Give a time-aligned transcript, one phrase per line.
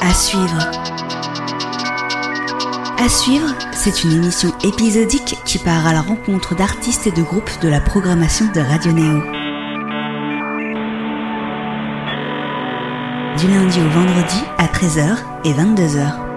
[0.00, 0.82] À suivre.
[3.12, 7.68] Suivre, c'est une émission épisodique qui part à la rencontre d'artistes et de groupes de
[7.68, 9.20] la programmation de Radio Néo.
[13.38, 16.31] Du lundi au vendredi à 13h et 22h.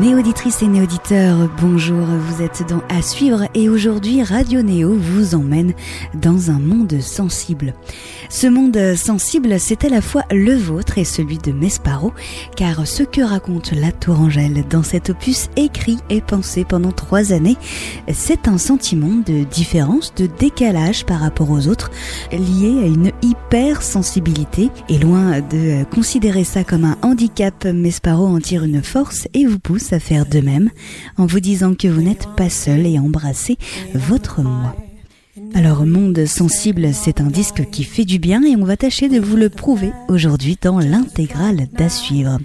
[0.00, 5.72] Néauditrices et néauditeurs, bonjour, vous êtes dans À suivre et aujourd'hui Radio Néo vous emmène
[6.14, 7.74] dans un monde sensible.
[8.28, 12.12] Ce monde sensible, c'est à la fois le vôtre et celui de Mesparo,
[12.56, 17.56] car ce que raconte la Tourangelle dans cet opus écrit et pensé pendant trois années,
[18.12, 21.92] c'est un sentiment de différence, de décalage par rapport aux autres,
[22.32, 24.70] lié à une hypersensibilité.
[24.88, 29.60] Et loin de considérer ça comme un handicap, Mesparo en tire une force et vous
[29.92, 30.70] à faire de même
[31.16, 33.58] en vous disant que vous n'êtes pas seul et embrassez
[33.94, 34.74] votre moi.
[35.54, 39.20] Alors Monde Sensible, c'est un disque qui fait du bien et on va tâcher de
[39.20, 42.38] vous le prouver aujourd'hui dans l'intégrale d'à suivre.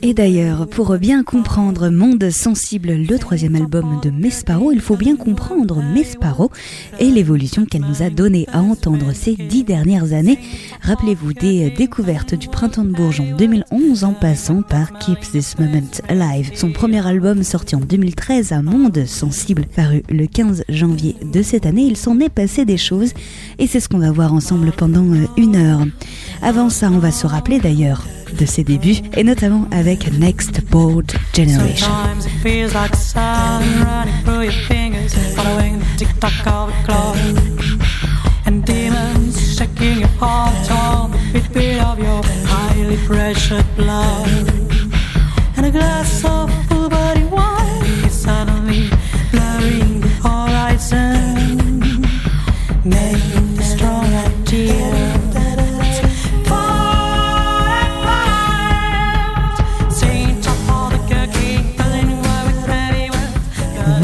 [0.00, 5.16] Et d'ailleurs, pour bien comprendre Monde Sensible, le troisième album de Mesparo, il faut bien
[5.16, 6.52] comprendre Mesparo
[7.00, 10.38] et l'évolution qu'elle nous a donnée à entendre ces dix dernières années.
[10.82, 15.90] Rappelez-vous des découvertes du Printemps de Bourges en 2011 en passant par Keep This Moment
[16.08, 16.52] Alive.
[16.54, 21.66] Son premier album sorti en 2013 à Monde Sensible, paru le 15 janvier de cette
[21.66, 23.14] année, il s'en est passé des choses
[23.58, 25.04] et c'est ce qu'on va voir ensemble pendant
[25.36, 25.84] une heure.
[26.40, 28.04] Avant ça, on va se rappeler d'ailleurs
[28.36, 31.86] de ses débuts, et notamment avec Next Board Generation.
[38.46, 41.40] And demons shaking your heart on the
[41.80, 44.26] of your highly pressured blood.
[45.58, 48.88] And a glass of full body wine is suddenly
[49.30, 50.02] blurring
[53.60, 54.97] strong.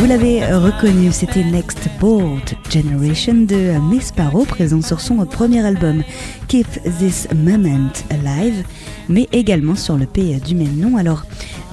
[0.05, 6.03] Vous l'avez reconnu, c'était Next Bold Generation de Mesparo, présent sur son premier album
[6.47, 6.67] Keep
[6.99, 8.67] This Moment Alive,
[9.09, 10.99] mais également sur le pays du même nom.
[10.99, 11.23] Alors,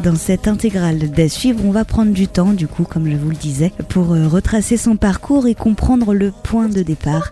[0.01, 3.31] dans cette intégrale d'à suivre, on va prendre du temps, du coup, comme je vous
[3.31, 7.29] le disais, pour retracer son parcours et comprendre le point de départ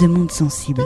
[0.00, 0.82] de Monde Sensible.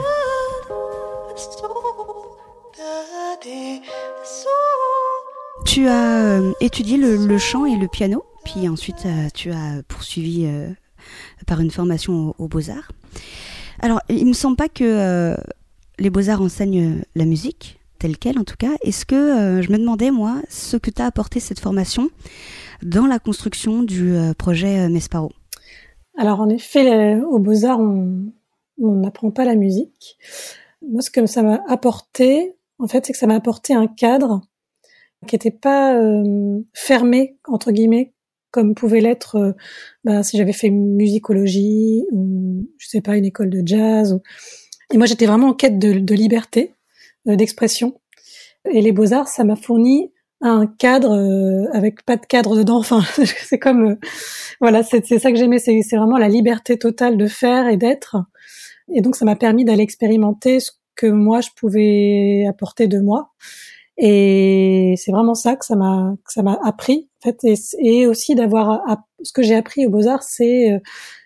[5.65, 8.23] Tu as étudié le chant et le piano?
[8.45, 10.69] Puis ensuite, euh, tu as poursuivi euh,
[11.47, 12.91] par une formation aux, Beaux-Arts.
[13.81, 15.35] Alors, il me semble pas que euh,
[15.99, 18.71] les Beaux-Arts enseignent la musique, telle qu'elle en tout cas.
[18.83, 22.09] Est-ce que je me demandais, moi, ce que t'a apporté cette formation
[22.83, 25.31] dans la construction du projet Mesparo?
[26.17, 28.31] Alors, en effet, aux Beaux-Arts, on
[28.77, 30.17] n'apprend pas la musique.
[30.87, 34.41] Moi, ce que ça m'a apporté, en fait, c'est que ça m'a apporté un cadre
[35.27, 35.99] qui n'était pas
[36.73, 38.14] fermé, entre guillemets,
[38.55, 39.51] comme pouvait l'être euh,
[40.05, 44.17] bah, si j'avais fait musicologie ou je sais pas une école de jazz.
[44.93, 46.73] Et moi j'étais vraiment en quête de, liberté
[47.27, 47.99] euh, d'expression.
[48.71, 52.77] Et les beaux arts ça m'a fourni un cadre euh, avec pas de cadre dedans.
[52.77, 53.97] Enfin c'est comme
[54.61, 58.15] voilà c'est ça que j'aimais c'est vraiment la liberté totale de faire et d'être.
[58.93, 63.33] Et donc ça m'a permis d'aller expérimenter ce que moi je pouvais apporter de moi.
[63.97, 67.09] Et c'est vraiment ça que ça m'a que ça m'a appris
[67.79, 68.81] et, aussi d'avoir
[69.21, 70.79] ce que j'ai appris aux Beaux Arts c'est euh,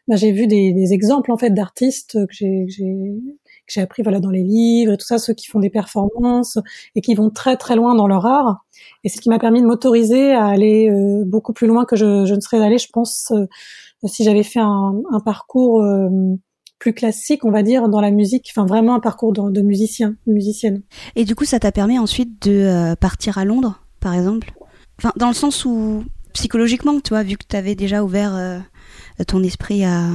[0.08, 4.20] bah, j'ai vu des, des, exemples en fait d'artistes que j'ai que j'ai appris voilà
[4.20, 6.58] dans les livres et tout ça ceux qui font des performances
[6.96, 8.66] et qui vont très très loin dans leur art
[9.04, 12.26] et ce qui m'a permis de m'autoriser à aller euh, beaucoup plus loin que je,
[12.26, 13.46] je ne serais allée je pense euh,
[14.08, 15.84] si j'avais fait un, un parcours
[16.80, 20.16] plus classique, on va dire, dans la musique, enfin vraiment un parcours de, de musicien,
[20.26, 20.82] musicienne.
[21.16, 24.54] Et du coup, ça t'a permis ensuite de euh, partir à Londres, par exemple?
[25.16, 28.60] Dans le sens où, psychologiquement, tu vois, vu que tu avais déjà ouvert euh,
[29.28, 30.10] ton esprit à,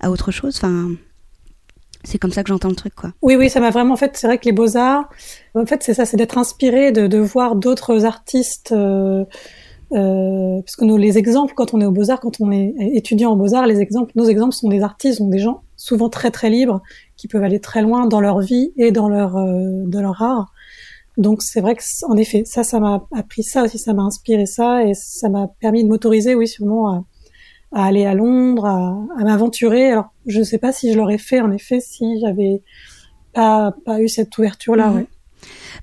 [0.00, 0.90] à autre chose, enfin,
[2.04, 3.12] c'est comme ça que j'entends le truc, quoi.
[3.22, 5.08] Oui, oui, ça m'a vraiment, en fait, c'est vrai que les beaux-arts,
[5.54, 8.72] en fait, c'est ça, c'est d'être inspiré, de, de voir d'autres artistes...
[8.72, 9.24] Euh,
[9.92, 13.32] euh, parce que nous, les exemples, quand on est aux Beaux-Arts, quand on est étudiant
[13.32, 16.48] en Beaux-Arts, les exemples, nos exemples sont des artistes, sont des gens souvent très très
[16.48, 16.80] libres,
[17.16, 20.52] qui peuvent aller très loin dans leur vie et dans leur, euh, dans leur art.
[21.18, 24.46] Donc c'est vrai que en effet, ça, ça m'a appris ça aussi, ça m'a inspiré
[24.46, 27.04] ça et ça m'a permis de m'autoriser, oui, sûrement à,
[27.72, 29.90] à, aller à Londres, à, à m'aventurer.
[29.90, 32.62] Alors je ne sais pas si je l'aurais fait en effet si j'avais
[33.34, 34.90] pas, pas eu cette ouverture là.
[34.90, 35.06] Mhm.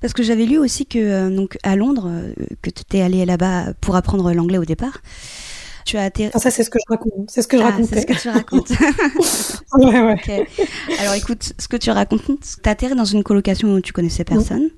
[0.01, 3.25] Parce que j'avais lu aussi que euh, donc à Londres, euh, que tu étais allé
[3.25, 5.01] là-bas pour apprendre l'anglais au départ
[5.89, 6.29] tu as atterri.
[6.29, 7.29] Enfin, ça, c'est ce que je raconte.
[7.29, 7.95] C'est ce que je ah, racontais.
[7.95, 8.69] C'est ce que tu racontes.
[9.79, 10.47] ouais, ouais.
[10.99, 12.21] Alors, écoute, ce que tu racontes,
[12.61, 14.69] t'as atterri dans une colocation où tu connaissais personne.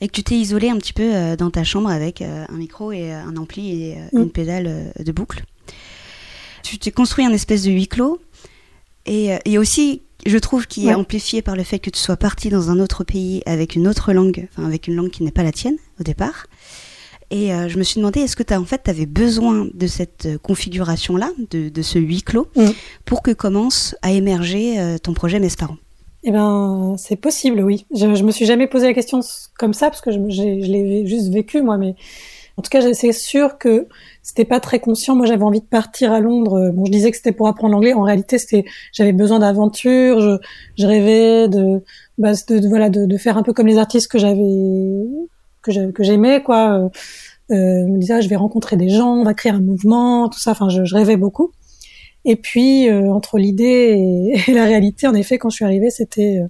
[0.00, 2.56] Et que tu t'es isolé un petit peu euh, dans ta chambre avec euh, un
[2.56, 5.44] micro et euh, un ampli et une pédale de boucle.
[6.62, 8.20] Tu t'es construit un espèce de huis clos.
[9.06, 12.48] Et, et aussi, je trouve qu'il est amplifié par le fait que tu sois parti
[12.48, 15.44] dans un autre pays avec une autre langue, enfin avec une langue qui n'est pas
[15.44, 16.46] la tienne au départ.
[17.30, 19.86] Et euh, je me suis demandé, est-ce que as, en fait, tu avais besoin de
[19.86, 22.66] cette configuration-là, de, de, ce huis clos, mm.
[23.04, 25.78] pour que commence à émerger euh, ton projet Mes parents?
[26.28, 27.86] Eh ben, c'est possible, oui.
[27.94, 29.20] Je, je me suis jamais posé la question
[29.58, 31.94] comme ça, parce que je, je l'ai juste vécu, moi, mais
[32.56, 33.86] en tout cas, c'est sûr que
[34.24, 35.14] c'était pas très conscient.
[35.14, 36.72] Moi, j'avais envie de partir à Londres.
[36.74, 37.92] Bon, je disais que c'était pour apprendre l'anglais.
[37.92, 40.20] En réalité, c'était, j'avais besoin d'aventure.
[40.20, 40.38] Je,
[40.76, 41.84] je, rêvais de,
[42.18, 44.42] bah, de, voilà, de, de, faire un peu comme les artistes que j'avais
[45.62, 46.78] que j'aimais quoi.
[46.78, 46.88] Euh,
[47.52, 50.40] euh, me disais ah, je vais rencontrer des gens, on va créer un mouvement, tout
[50.40, 50.52] ça.
[50.52, 51.52] Enfin, je, je rêvais beaucoup.
[52.26, 56.40] Et puis euh, entre l'idée et, la réalité, en effet, quand je suis arrivée, c'était
[56.42, 56.48] euh,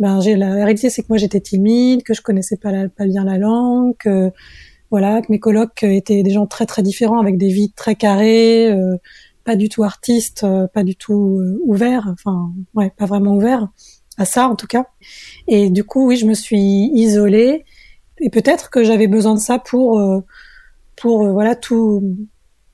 [0.00, 3.24] ben j'ai la, réalité, c'est que moi j'étais timide, que je connaissais pas, pas bien
[3.24, 4.32] la langue, que
[4.90, 8.70] voilà, que mes colocs étaient des gens très très différents avec des vies très carrées,
[8.72, 8.96] euh,
[9.44, 13.68] pas du tout artistes, pas du tout ouverts, enfin ouais, pas vraiment ouverts
[14.16, 14.86] à ça en tout cas.
[15.48, 17.64] Et du coup, oui, je me suis isolée
[18.20, 20.20] et peut-être que j'avais besoin de ça pour euh,
[20.96, 22.16] pour euh, voilà tout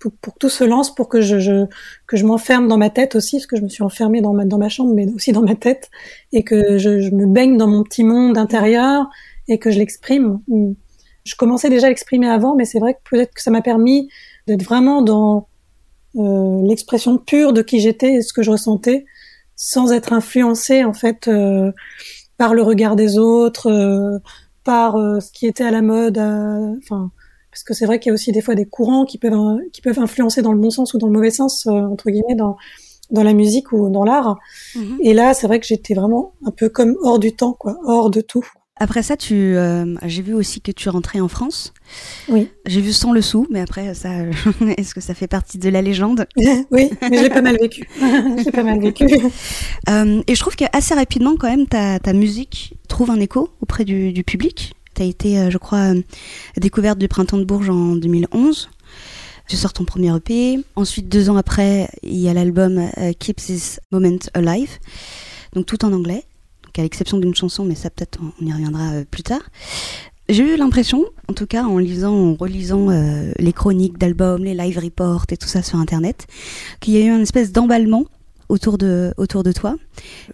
[0.01, 1.67] pour, que tout se lance pour que je, je
[2.07, 4.45] que je m'enferme dans ma tête aussi parce que je me suis enfermée dans ma
[4.45, 5.91] dans ma chambre mais aussi dans ma tête
[6.33, 9.09] et que je, je me baigne dans mon petit monde intérieur
[9.49, 10.41] et que je l'exprime.
[11.25, 14.09] Je commençais déjà à l'exprimer avant mais c'est vrai que peut-être que ça m'a permis
[14.47, 15.49] d'être vraiment dans
[16.17, 19.05] euh, l'expression pure de qui j'étais et ce que je ressentais
[19.55, 21.71] sans être influencée en fait euh,
[22.39, 24.19] par le regard des autres euh,
[24.65, 27.11] par euh, ce qui était à la mode, euh, enfin
[27.51, 29.81] parce que c'est vrai qu'il y a aussi des fois des courants qui peuvent qui
[29.81, 32.57] peuvent influencer dans le bon sens ou dans le mauvais sens euh, entre guillemets dans
[33.11, 34.39] dans la musique ou dans l'art.
[34.77, 34.99] Mhm.
[35.03, 38.09] Et là, c'est vrai que j'étais vraiment un peu comme hors du temps, quoi, hors
[38.09, 38.47] de tout.
[38.83, 39.57] Après ça, tu,
[40.07, 41.75] j'ai vu aussi que tu rentrais en France.
[42.31, 42.49] Oui.
[42.65, 44.09] J'ai vu sans le sou, mais après ça,
[44.79, 46.27] est-ce que ça fait partie de la légende?
[46.71, 47.87] Oui, mais je l'ai pas mal vécu.
[48.43, 49.05] j'ai pas mal vécu.
[49.05, 54.25] et je trouve qu'assez rapidement, quand même, ta, ta musique trouve un écho auprès du,
[54.25, 54.75] public.
[54.95, 56.03] Tu as été, euh, je crois, euh,
[56.57, 58.69] découverte du Printemps de Bourges en 2011.
[59.49, 60.59] Tu sors ton premier EP.
[60.77, 64.79] Ensuite, deux ans après, il y a l'album euh, Keep This Moment Alive.
[65.55, 66.25] Donc tout en anglais.
[66.79, 69.43] À l'exception d'une chanson, mais ça peut-être on y reviendra plus tard.
[70.31, 72.89] J'ai eu l'impression, en tout cas en lisant, en relisant
[73.39, 76.27] les chroniques d'albums, les live reports et tout ça sur Internet,
[76.81, 78.07] qu'il y a eu une espèce d'emballement
[78.51, 79.77] autour de, autour de toi.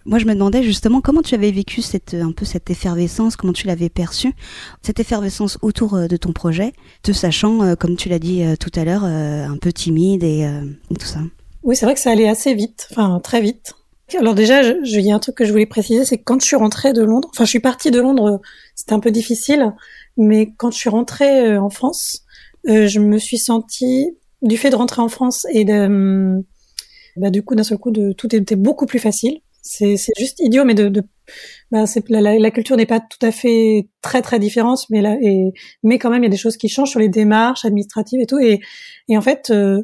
[0.05, 3.53] Moi, je me demandais justement comment tu avais vécu cette, un peu cette effervescence, comment
[3.53, 4.33] tu l'avais perçue,
[4.81, 6.73] cette effervescence autour euh, de ton projet,
[7.03, 10.47] te sachant, euh, comme tu l'as dit euh, tout à l'heure, un peu timide et,
[10.89, 11.19] tout ça.
[11.63, 13.75] Oui, c'est vrai que ça allait assez vite, enfin très vite.
[14.17, 16.45] Alors déjà, il y a un truc que je voulais préciser, c'est que quand je
[16.45, 18.41] suis rentrée de Londres, enfin je suis partie de Londres,
[18.75, 19.73] c'était un peu difficile,
[20.15, 22.23] mais quand je suis rentrée en France,
[22.65, 26.43] je me suis sentie, du fait de rentrer en France et de
[27.17, 29.39] bah, du coup d'un seul coup de, tout était beaucoup plus facile.
[29.61, 31.03] C'est juste idiot, mais de, de
[31.71, 35.51] bah, la, la, culture n'est pas tout à fait très très différente, mais là et
[35.83, 38.25] mais quand même il y a des choses qui changent sur les démarches administratives et
[38.25, 38.61] tout et
[39.09, 39.81] et en fait euh,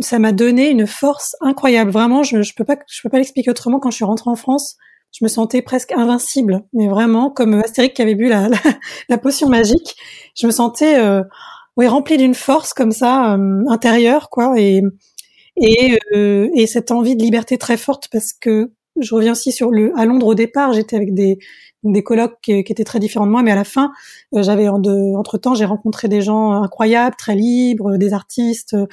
[0.00, 1.90] ça m'a donné une force incroyable.
[1.90, 3.80] Vraiment, je, je peux pas je peux pas l'expliquer autrement.
[3.80, 4.76] Quand je suis rentrée en France,
[5.12, 8.48] je me sentais presque invincible, mais vraiment comme Astérix qui avait bu la,
[9.08, 9.96] la, potion magique,
[10.38, 11.22] je me sentais euh,
[11.76, 14.82] oui remplie d'une force comme ça euh, intérieure quoi et
[15.60, 19.70] et, euh, et cette envie de liberté très forte parce que je reviens aussi sur
[19.70, 21.38] le à Londres au départ j'étais avec des
[21.84, 23.92] des colocs qui, étaient très différents de moi mais à la fin
[24.34, 28.86] euh, j'avais entre temps j'ai rencontré des gens incroyables très libres des artistes euh,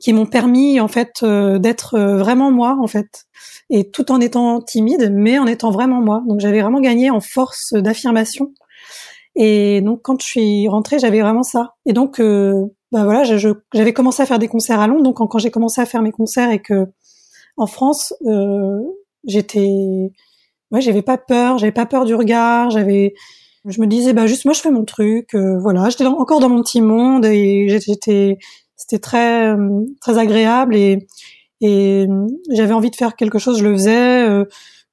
[0.00, 3.26] qui m'ont permis en fait d'être vraiment moi en fait.
[3.68, 6.22] Et tout en étant timide mais en étant vraiment moi.
[6.28, 8.52] Donc j'avais vraiment gagné en force d'affirmation
[9.38, 11.74] et donc quand je suis rentrée j'avais vraiment ça.
[11.86, 12.20] Et donc
[12.92, 13.22] bah voilà,
[13.74, 16.12] j'avais commencé à faire des concerts à Londres, donc quand, j'ai commencé à faire mes
[16.12, 16.86] concerts et que
[17.58, 18.78] en France, euh,
[19.26, 20.10] j'étais,
[20.70, 23.14] ouais, j'avais pas peur, j'avais pas peur du regard, j'avais,
[23.66, 26.48] je me disais bah juste moi je fais mon truc, euh, voilà, j'étais encore dans
[26.48, 28.38] mon petit monde et j'étais,
[28.76, 29.54] c'était très
[30.00, 30.76] très agréable.
[30.76, 31.06] Et
[31.60, 32.06] et
[32.52, 34.44] j'avais envie de faire quelque chose, je le faisais.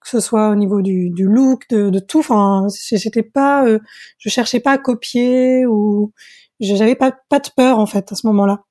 [0.06, 2.20] Que ce soit au niveau du, du look, de, de tout.
[2.20, 3.80] Enfin, j'étais pas, euh,
[4.20, 6.14] je cherchais pas à copier ou
[6.60, 8.62] j'avais pas pas de peur en fait à ce moment-là.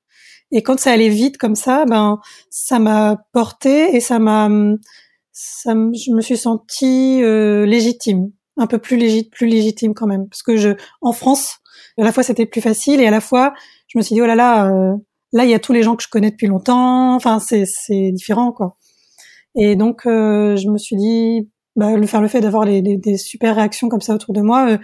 [0.51, 4.49] Et quand ça allait vite comme ça, ben ça m'a porté et ça m'a
[5.33, 10.29] ça je me suis sentie euh, légitime, un peu plus légitime, plus légitime quand même
[10.29, 10.69] parce que je
[11.01, 11.57] en France,
[11.99, 13.53] à la fois c'était plus facile et à la fois
[13.87, 14.95] je me suis dit oh là là euh,
[15.35, 17.15] là, il y a tous les gens que je connais depuis longtemps.
[17.15, 18.77] Enfin, c'est c'est différent, quoi.
[19.55, 23.55] Et donc, euh, je me suis dit, bah, le faire le fait d'avoir des, super
[23.55, 24.77] réactions comme ça autour de moi, euh,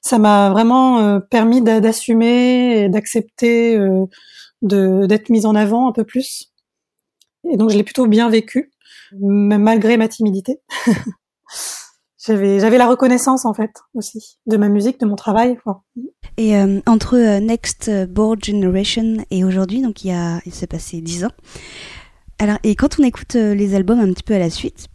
[0.00, 3.78] ça m'a vraiment euh, permis d'assumer et d'accepter
[4.62, 6.52] de d'être mise en avant un peu plus.
[7.50, 8.72] Et donc, je l'ai plutôt bien vécu,
[9.20, 10.60] malgré ma timidité.
[12.26, 15.58] j'avais la reconnaissance en fait aussi de ma musique, de mon travail.
[16.38, 16.54] Et
[16.86, 21.32] entre Next Board Generation et aujourd'hui, donc il il s'est passé dix ans.
[22.38, 24.88] Alors, et quand on écoute euh, les albums un petit peu à la suite,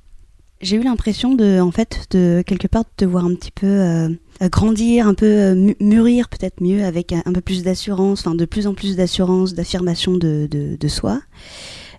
[0.62, 3.66] j'ai eu l'impression de, en fait, de quelque part de te voir un petit peu
[3.66, 4.10] euh,
[4.42, 8.68] grandir, un peu euh, mûrir peut-être mieux, avec un, peu plus d'assurance, enfin de plus
[8.68, 11.22] en plus d'assurance, d'affirmation de, de, soi.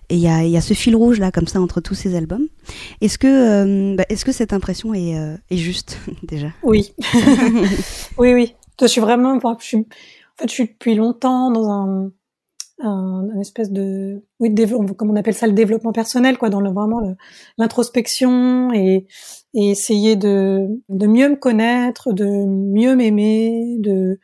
[0.09, 2.15] Et il y a, y a, ce fil rouge là, comme ça, entre tous ces
[2.15, 2.47] albums.
[2.99, 5.15] Est-ce que, bah, est-ce que cette impression est,
[5.49, 6.49] est juste déjà?
[6.63, 6.93] Oui,
[8.17, 8.53] oui, oui.
[8.79, 9.85] Je suis vraiment, je suis, en
[10.37, 12.11] fait, je suis depuis longtemps dans un
[12.83, 16.71] un, espèce de oui de comme on appelle ça le développement personnel quoi dans le
[16.71, 17.01] vraiment
[17.57, 19.07] l'introspection et,
[19.53, 24.19] et, essayer de de mieux me connaître de mieux m'aimer de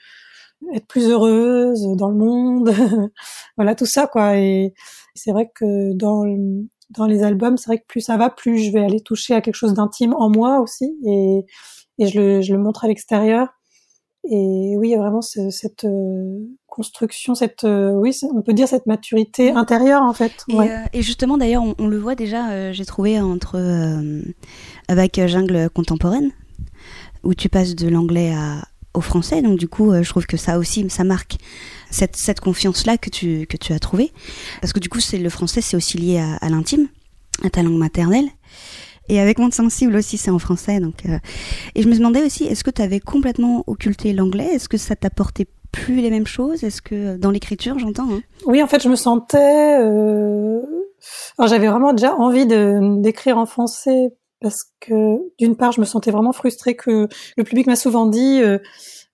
[0.74, 2.72] être plus heureuse dans le monde.
[3.58, 4.38] Voilà tout ça quoi.
[4.38, 4.74] Et
[5.16, 6.24] c'est vrai que dans
[6.92, 9.42] dans les albums c'est vrai que plus ça va plus je vais aller toucher à
[9.42, 11.46] quelque chose d'intime en moi aussi et
[12.00, 13.50] et je le je le montre à l'extérieur.
[14.30, 16.40] Et oui, il y a vraiment cette euh,
[16.78, 20.46] construction, cette euh, oui, on peut dire cette maturité intérieure en fait.
[20.48, 22.72] Et, euh, et justement, d'ailleurs, on, on, le voit déjà.
[22.72, 23.58] j'ai trouvé entre
[24.88, 26.32] avec Jungle contemporaine,
[27.24, 28.34] où tu passes de l'anglais
[28.94, 29.42] au français.
[29.42, 31.38] Donc du coup, je trouve que ça aussi, ça marque
[31.90, 34.12] cette, cette confiance-là que tu, que tu as trouvée.
[34.62, 36.88] Parce que du coup, c'est le français, c'est aussi lié à, à l'intime,
[37.44, 38.30] à ta langue maternelle.
[39.10, 40.80] Et avec Monde Sensible aussi, c'est en français.
[40.80, 41.18] Donc, euh,
[41.76, 44.50] Et je me demandais aussi, est-ce que tu avais complètement occulté l'anglais?
[44.54, 46.64] Est-ce que ça t'apportait plus les mêmes choses?
[46.64, 48.22] Est-ce que dans l'écriture, j'entends hein?
[48.46, 49.80] Oui, en fait, je me sentais.
[49.80, 50.62] Euh...
[51.46, 56.32] j'avais vraiment déjà envie d'écrire en français parce que d'une part, je me sentais vraiment
[56.32, 57.08] frustrée que
[57.38, 58.42] le public m'a souvent dit.
[58.42, 58.60] Euh,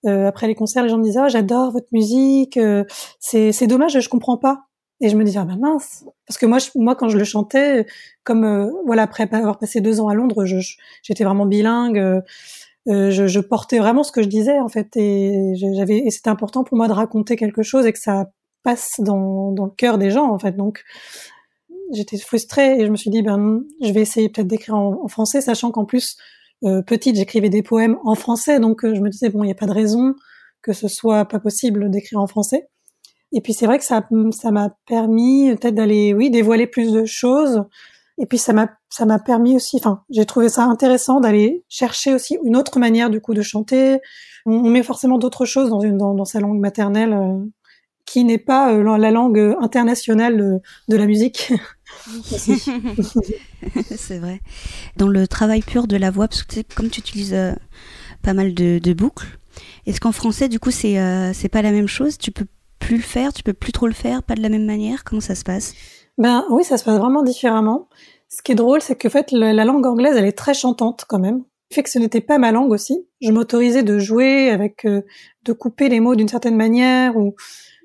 [0.06, 2.84] euh après les concerts, les gens me disaient ah, j'adore votre musique, euh,
[3.20, 4.64] c'est c'est dommage, je comprends pas.
[5.00, 7.24] Et je me disais ah ben mince, parce que moi, je, moi quand je le
[7.24, 7.86] chantais,
[8.22, 10.44] comme euh, voilà après avoir passé deux ans à Londres,
[11.02, 12.22] j'étais vraiment bilingue,
[12.88, 16.10] euh, euh, je, je, portais vraiment ce que je disais en fait, et j'avais et
[16.10, 18.26] c'était important pour moi de raconter quelque chose et que ça
[18.62, 20.52] passe dans, dans le cœur des gens en fait.
[20.52, 20.82] Donc
[21.92, 25.40] j'étais frustrée et je me suis dit ben je vais essayer peut-être d'écrire en, français,
[25.40, 26.16] sachant qu'en plus
[26.86, 29.66] petite j'écrivais des poèmes en français, donc je me disais bon il n'y a pas
[29.66, 30.14] de raison
[30.62, 32.68] que ce soit pas possible d'écrire en français.
[33.32, 37.04] Et puis c'est vrai que ça ça m'a permis peut-être d'aller oui dévoiler plus de
[37.04, 37.64] choses.
[38.18, 42.14] Et puis ça m'a ça m'a permis aussi, enfin j'ai trouvé ça intéressant d'aller chercher
[42.14, 43.98] aussi une autre manière du coup de chanter.
[44.46, 47.44] On, met forcément d'autres choses dans une dans, dans sa langue maternelle euh,
[48.06, 51.52] qui n'est pas euh, la langue internationale de, la musique.
[53.96, 54.40] c'est vrai.
[54.96, 57.52] Dans le travail pur de la voix, parce que comme tu utilises euh,
[58.22, 59.40] pas mal de, de boucles,
[59.86, 60.94] est-ce qu'en français du coup c'est
[61.34, 62.16] c'est pas la même chose?
[62.16, 62.46] Tu peux
[62.78, 63.32] plus le faire?
[63.32, 64.22] Tu peux plus trop le faire?
[64.22, 65.02] Pas de la même manière?
[65.02, 65.74] Comment ça se passe?
[66.16, 67.88] Ben oui, ça se passe vraiment différemment.
[68.28, 71.04] Ce qui est drôle, c'est que en fait, la langue anglaise, elle est très chantante
[71.08, 71.44] quand même.
[71.72, 73.06] Fait que ce n'était pas ma langue aussi.
[73.20, 75.02] Je m'autorisais de jouer avec, euh,
[75.42, 77.34] de couper les mots d'une certaine manière ou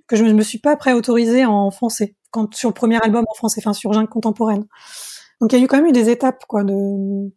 [0.08, 3.34] que je me suis pas prêt autorisée en français quand sur le premier album en
[3.34, 4.66] français, enfin sur Jungle contemporaine.
[5.42, 7.32] Donc il y a eu quand même eu des étapes quoi de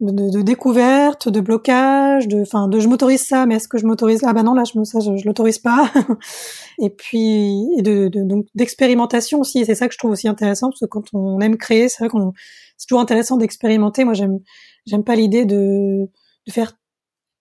[0.00, 3.86] de, de, découverte, de blocage, de, enfin, de je m'autorise ça, mais est-ce que je
[3.86, 4.20] m'autorise?
[4.24, 5.90] Ah bah non, là, je, ça, je, je l'autorise pas.
[6.78, 9.60] et puis, et de, de, donc d'expérimentation aussi.
[9.60, 12.04] Et c'est ça que je trouve aussi intéressant parce que quand on aime créer, c'est
[12.04, 12.32] vrai qu'on,
[12.76, 14.04] c'est toujours intéressant d'expérimenter.
[14.04, 14.40] Moi, j'aime,
[14.86, 16.08] j'aime pas l'idée de,
[16.46, 16.72] de faire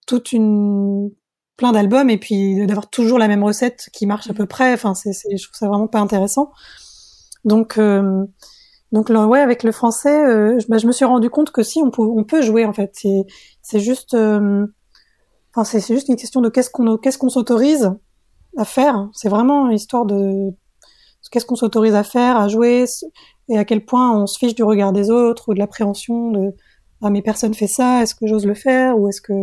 [0.06, 1.12] toute une
[1.56, 4.74] plein d'albums et puis d'avoir toujours la même recette qui marche à peu près.
[4.74, 6.52] Enfin, c'est, je trouve ça vraiment pas intéressant.
[7.46, 8.26] Donc euh,
[8.92, 11.80] donc ouais, avec le français, euh, je, bah, je, me suis rendu compte que si
[11.82, 12.98] on peut, on peut jouer en fait.
[13.62, 14.66] C'est, juste, euh,
[15.54, 17.92] enfin c'est, juste une question de qu'est-ce qu'on, qu'est-ce qu'on s'autorise
[18.58, 19.10] à faire.
[19.14, 20.52] C'est vraiment histoire de
[21.32, 22.86] qu'est-ce qu'on s'autorise à faire, à jouer,
[23.50, 26.54] et à quel point on se fiche du regard des autres ou de l'appréhension de
[27.02, 28.98] ah mais personne fait ça, est-ce que j'ose le faire?
[29.00, 29.34] Ou est-ce que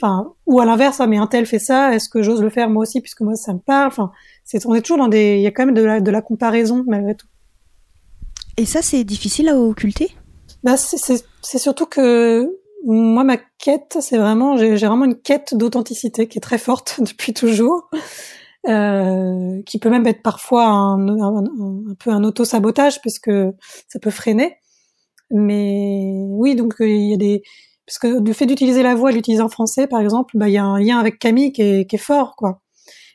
[0.00, 2.68] enfin ou à l'inverse ah mais un tel fait ça, est-ce que j'ose le faire
[2.70, 3.88] moi aussi puisque moi ça me parle?
[3.88, 4.12] Enfin
[4.44, 6.22] c'est on est toujours dans des il y a quand même de la, de la
[6.22, 7.26] comparaison malgré tout.
[8.58, 10.10] Et ça, c'est difficile à occulter?
[10.64, 16.38] Bah, C'est surtout que moi, ma quête, c'est vraiment, j'ai vraiment une quête d'authenticité qui
[16.38, 17.88] est très forte depuis toujours,
[18.68, 21.44] euh, qui peut même être parfois un,
[22.00, 23.30] peu un auto-sabotage puisque
[23.86, 24.56] ça peut freiner.
[25.30, 27.42] Mais oui, donc euh, il y a des,
[27.86, 30.58] parce que du fait d'utiliser la voix, l'utiliser en français, par exemple, bah il y
[30.58, 32.60] a un lien avec Camille qui est, qui est fort, quoi.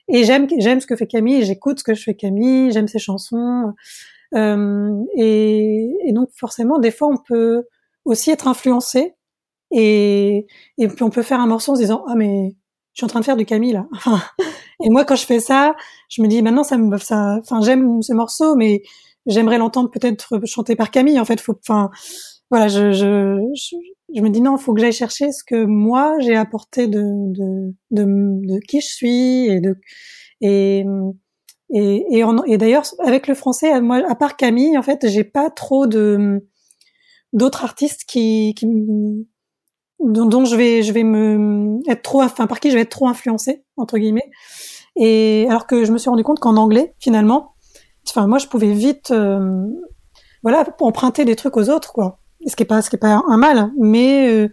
[0.08, 3.00] et j'aime j'aime ce que fait Camille, j'écoute ce que je fais Camille, j'aime ses
[3.00, 3.74] chansons.
[4.36, 7.64] Euh, et, et, donc forcément, des fois, on peut
[8.06, 9.14] aussi être influencé
[9.72, 10.46] et,
[10.78, 12.56] et puis on peut faire un morceau en se disant ah mais
[12.94, 13.88] je suis en train de faire du Camille là.
[14.84, 15.76] et moi, quand je fais ça,
[16.10, 18.84] je me dis maintenant ça me ça, enfin j'aime ce morceau, mais
[19.26, 21.20] j'aimerais l'entendre peut-être chanter par Camille.
[21.20, 21.90] En fait, faut, enfin
[22.52, 23.40] voilà, je, je,
[24.16, 27.74] je, me dis non, faut que j'aille chercher ce que moi j'ai apporté de, de,
[27.92, 29.76] de, de qui je suis et de
[30.42, 30.86] et
[31.74, 36.48] et, d'ailleurs, avec le français, moi, à part Camille, en fait, j'ai pas trop de
[37.34, 38.54] d'autres artistes qui,
[40.00, 43.08] dont, je vais je vais me être trop, enfin par qui je vais être trop
[43.08, 44.30] influencée entre guillemets.
[44.96, 47.56] Et alors que je me suis rendu compte qu'en anglais, finalement,
[48.08, 49.66] enfin moi, je pouvais vite, euh,
[50.44, 52.20] voilà, emprunter des trucs aux autres, quoi.
[52.46, 54.50] Ce qui est pas ce qui est pas un mal, mais euh,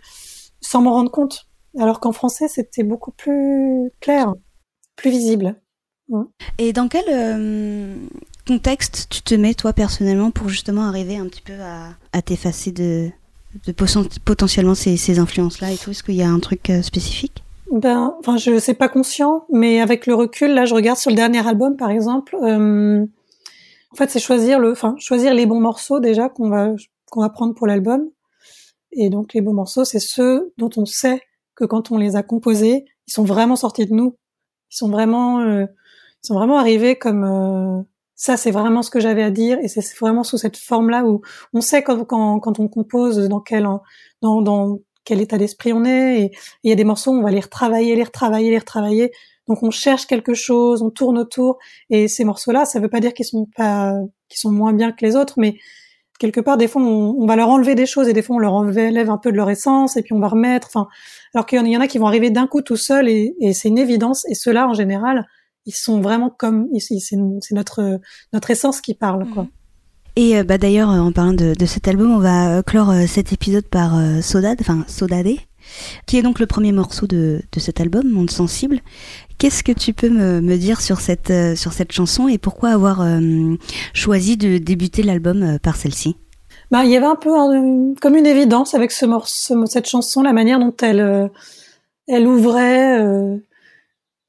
[0.61, 1.47] sans m'en rendre compte.
[1.79, 4.33] Alors qu'en français, c'était beaucoup plus clair,
[4.97, 5.61] plus visible.
[6.59, 7.95] Et dans quel euh,
[8.47, 11.55] contexte tu te mets toi personnellement pour justement arriver un petit peu
[12.12, 13.11] à, t'effacer de,
[13.67, 13.73] de
[14.25, 15.90] potentiellement ces, influences-là et tout?
[15.90, 17.43] Est-ce qu'il y a un truc euh, spécifique?
[17.71, 21.17] Ben, enfin, je sais pas conscient, mais avec le recul, là, je regarde sur le
[21.17, 22.37] dernier album, par exemple.
[22.43, 23.07] Euh,
[23.93, 26.71] en fait, c'est choisir le, enfin, choisir les bons morceaux déjà qu'on va
[27.11, 28.09] qu'on va prendre pour l'album.
[28.93, 31.23] Et donc, les bons morceaux, c'est ceux dont on sait
[31.55, 34.17] que quand on les a composés, ils sont vraiment sortis de nous.
[34.73, 35.40] Ils sont vraiment
[36.23, 37.83] sont vraiment arrivés comme euh,
[38.15, 41.23] ça, c'est vraiment ce que j'avais à dire, et c'est vraiment sous cette forme-là où
[41.55, 43.67] on sait quand, quand, quand on compose dans quel
[44.21, 46.31] dans, dans quel état d'esprit on est, et
[46.62, 49.11] il y a des morceaux, on va les retravailler, les retravailler, les retravailler.
[49.49, 51.59] Donc on cherche quelque chose, on tourne autour,
[51.89, 53.95] et ces morceaux-là, ça veut pas dire qu'ils sont pas,
[54.29, 55.57] qu'ils sont moins bien que les autres, mais
[56.19, 58.53] quelque part, des fois, on, va leur enlever des choses et des fois, on leur
[58.53, 60.69] enlève un peu de leur essence et puis on va remettre.
[60.69, 60.87] Enfin,
[61.35, 63.69] alors qu'il y en a qui vont arriver d'un coup tout seul et, et c'est
[63.69, 64.27] une évidence.
[64.29, 65.27] Et ceux-là, en général,
[65.67, 67.17] ils sont vraiment comme c'est
[67.52, 68.00] notre
[68.33, 69.47] notre essence qui parle quoi.
[70.17, 73.07] Et euh, bah d'ailleurs en parlant de, de, cet album, on va euh, clore euh,
[73.07, 75.37] cet épisode par Sodade, enfin Sodade,
[76.07, 78.81] qui est donc le premier morceau de, de cet album, Monde sensible.
[79.38, 83.02] Qu'est-ce que tu peux me, me, dire sur cette sur cette chanson et pourquoi avoir
[83.95, 86.17] choisi de débuter l'album par celle-ci?
[86.71, 87.30] Bah, il y avait un peu
[88.00, 91.30] comme une évidence avec ce morceau, cette chanson, la manière dont elle
[92.06, 93.41] elle ouvrait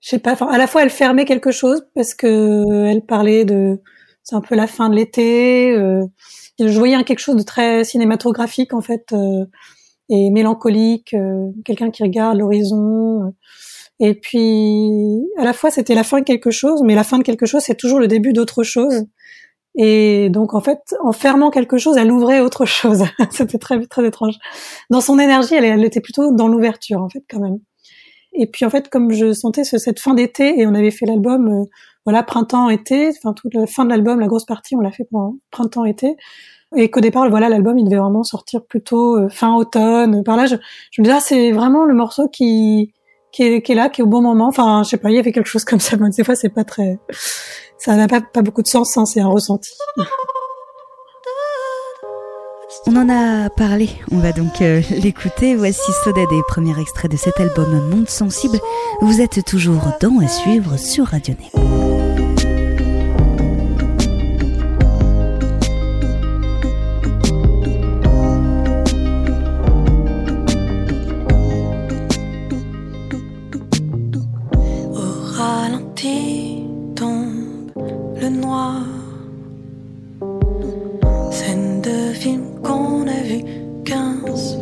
[0.01, 0.33] je sais pas.
[0.33, 3.79] À la fois, elle fermait quelque chose parce que elle parlait de,
[4.23, 5.71] c'est un peu la fin de l'été.
[5.71, 6.05] Euh,
[6.59, 9.45] je voyais quelque chose de très cinématographique en fait euh,
[10.09, 13.23] et mélancolique, euh, quelqu'un qui regarde l'horizon.
[13.23, 13.31] Euh.
[13.99, 14.89] et puis,
[15.37, 17.61] à la fois, c'était la fin de quelque chose, mais la fin de quelque chose,
[17.63, 19.05] c'est toujours le début d'autre chose.
[19.75, 23.03] Et donc, en fait, en fermant quelque chose, elle ouvrait autre chose.
[23.31, 24.35] c'était très, très étrange.
[24.89, 27.59] Dans son énergie, elle était plutôt dans l'ouverture, en fait, quand même.
[28.33, 31.47] Et puis en fait, comme je sentais cette fin d'été et on avait fait l'album,
[31.49, 31.65] euh,
[32.05, 35.35] voilà, printemps-été, enfin toute la fin de l'album, la grosse partie, on l'a fait pendant
[35.51, 36.15] printemps-été,
[36.77, 40.23] et qu'au départ, voilà, l'album il devait vraiment sortir plutôt euh, fin automne.
[40.23, 40.55] Par là, je,
[40.91, 42.93] je me disais, ah, c'est vraiment le morceau qui
[43.31, 44.47] qui est, qui est là, qui est au bon moment.
[44.47, 45.97] Enfin, je sais pas, il y avait quelque chose comme ça.
[46.17, 46.99] des fois, c'est pas très,
[47.77, 49.71] ça n'a pas, pas beaucoup de sens, hein, c'est un ressenti.
[52.87, 55.55] On en a parlé, on va donc euh, l'écouter.
[55.55, 58.59] Voici Soda des premiers extraits de cet album Monde Sensible.
[59.01, 61.35] Vous êtes toujours dans à suivre sur Radio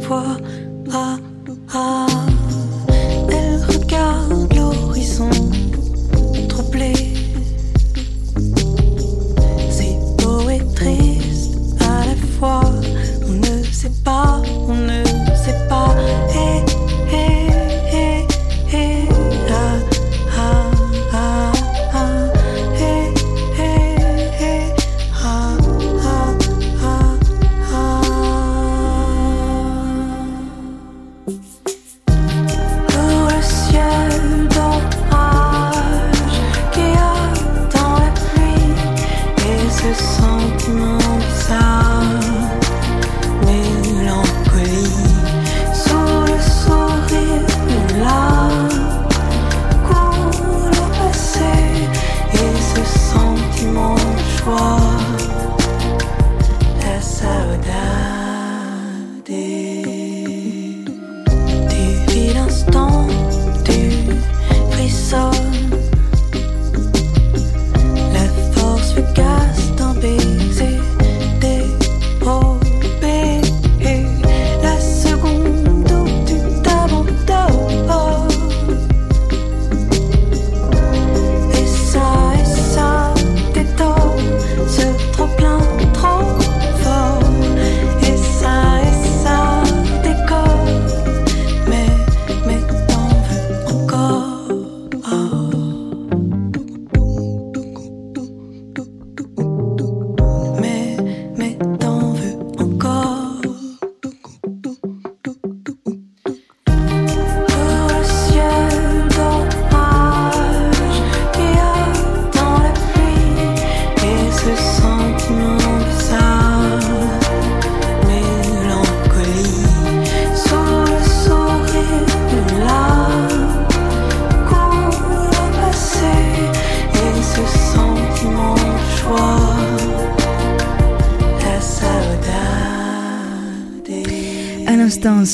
[0.09, 0.37] fois.
[0.91, 1.17] Ah,
[1.71, 2.08] ah.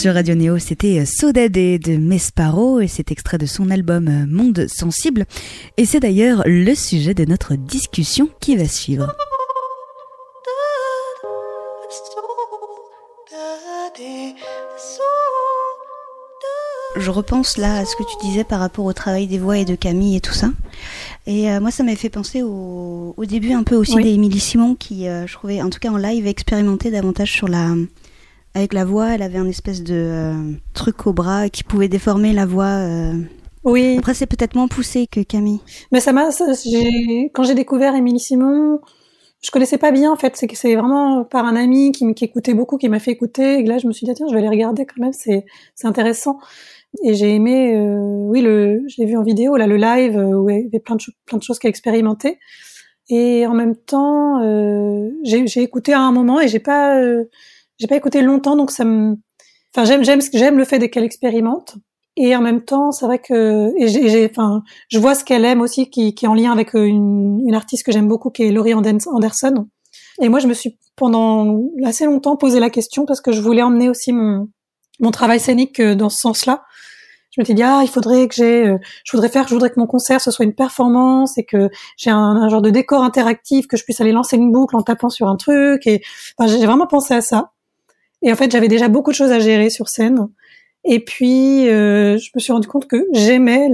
[0.05, 5.25] Sur Radio Néo, c'était Sodade de Mesparo et c'est extrait de son album Monde Sensible.
[5.77, 9.15] Et c'est d'ailleurs le sujet de notre discussion qui va suivre.
[16.97, 19.65] Je repense là à ce que tu disais par rapport au travail des voix et
[19.65, 20.51] de Camille et tout ça.
[21.25, 24.75] Et euh, moi, ça m'a fait penser au, au, début un peu aussi d'Émilie Simon,
[24.75, 27.73] qui, euh, je trouvais, en tout cas en live, expérimentait davantage sur la,
[28.55, 29.09] avec la voix.
[29.09, 32.81] Elle avait un espèce de euh, truc au bras qui pouvait déformer la voix.
[33.63, 33.95] Oui.
[33.97, 35.59] Après, c'est peut-être moins poussé que Camille.
[35.91, 36.29] Mais ça m'a,
[37.33, 38.79] quand j'ai découvert Émilie Simon,
[39.41, 40.35] je connaissais pas bien en fait.
[40.35, 43.59] C'est vraiment par un ami qui, qui écoutait beaucoup, qui m'a fait écouter.
[43.59, 45.13] Et là, je me suis dit tiens, je vais aller regarder quand même.
[45.13, 46.39] C'est c'est intéressant.
[47.03, 47.97] Et j'ai aimé, euh,
[48.29, 50.79] oui, le, je l'ai vu en vidéo là, le live euh, où il y avait
[50.79, 52.39] plein de plein de choses qu'à expérimenter.
[53.09, 57.25] Et en même temps, euh, j'ai écouté à un moment et j'ai pas euh,
[57.79, 59.15] j'ai pas écouté longtemps, donc ça me,
[59.75, 61.75] enfin j'aime j'aime j'aime le fait qu'elle expérimente.
[62.17, 65.59] Et en même temps, c'est vrai que et j'ai, enfin, je vois ce qu'elle aime
[65.59, 68.51] aussi, qui, qui est en lien avec une, une artiste que j'aime beaucoup, qui est
[68.51, 69.67] Laurie Anderson.
[70.21, 73.61] Et moi, je me suis pendant assez longtemps posé la question parce que je voulais
[73.61, 74.49] emmener aussi mon
[75.01, 76.63] mon travail scénique dans ce sens-là
[77.35, 79.69] je me suis dit ah il faudrait que j'ai euh, je voudrais faire je voudrais
[79.69, 83.67] que mon concert ce soit une performance et que j'ai un, genre de décor interactif
[83.67, 86.01] que je puisse aller lancer une boucle en tapant sur un truc et
[86.37, 87.51] enfin, j'ai vraiment pensé à ça
[88.21, 90.27] et en fait j'avais déjà beaucoup de choses à gérer sur scène.
[90.83, 93.69] Et puis euh, je me suis rendu compte que j'aimais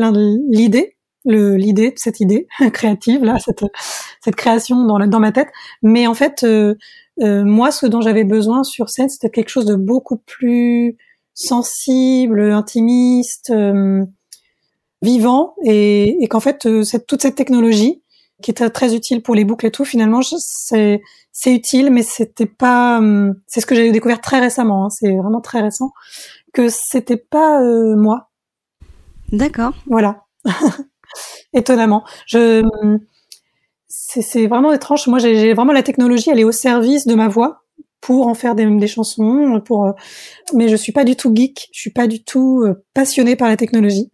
[0.50, 3.38] l'idée le l'idée cette idée créative là
[4.24, 5.50] cette création dans ma tête.
[5.84, 6.76] Mais en fait euh,
[7.20, 10.98] moi ce dont j'avais besoin sur scène c'était quelque chose de beaucoup plus
[11.34, 14.04] sensible, intimiste, euh,
[15.02, 18.04] vivant, et, qu'en fait euh, toute cette technologie
[18.42, 21.02] qui était très utile pour les boucles et tout, finalement c'est
[21.32, 23.02] c'est utile, mais c'était pas.
[23.02, 24.86] Euh, c'est ce que j'ai découvert très récemment.
[24.86, 25.94] Hein, c'est vraiment très récent
[26.54, 27.60] que c'était pas
[27.96, 28.30] moi.
[29.32, 29.74] D'accord.
[29.88, 30.26] Voilà.
[31.54, 32.64] Étonnamment, je
[33.92, 35.08] c'est vraiment étrange.
[35.08, 37.64] Moi, j'ai vraiment la technologie, elle est au service de ma voix
[38.00, 39.86] pour en faire des, des chansons, pour.
[39.86, 39.92] Euh,
[40.54, 43.48] mais je suis pas du tout geek, je suis pas du tout euh, passionnée par
[43.48, 44.12] la technologie.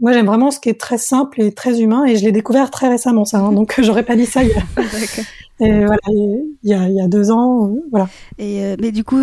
[0.00, 2.70] Moi, j'aime vraiment ce qui est très simple et très humain, et je l'ai découvert
[2.70, 3.38] très récemment, ça.
[3.38, 4.62] Hein, donc, j'aurais pas dit ça il y a,
[5.60, 8.08] et voilà, il y a, il y a deux ans, euh, voilà.
[8.38, 9.18] Et mais du coup,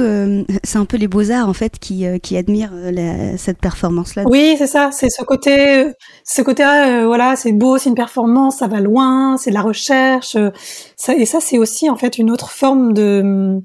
[0.64, 4.24] c'est un peu les beaux arts en fait qui qui admirent la, cette performance-là.
[4.26, 4.90] Oui, c'est ça.
[4.92, 5.94] C'est ce côté,
[6.26, 6.64] ce côté,
[7.06, 10.36] voilà, c'est beau, c'est une performance, ça va loin, c'est de la recherche.
[10.98, 13.62] ça, et ça, c'est aussi en fait une autre forme de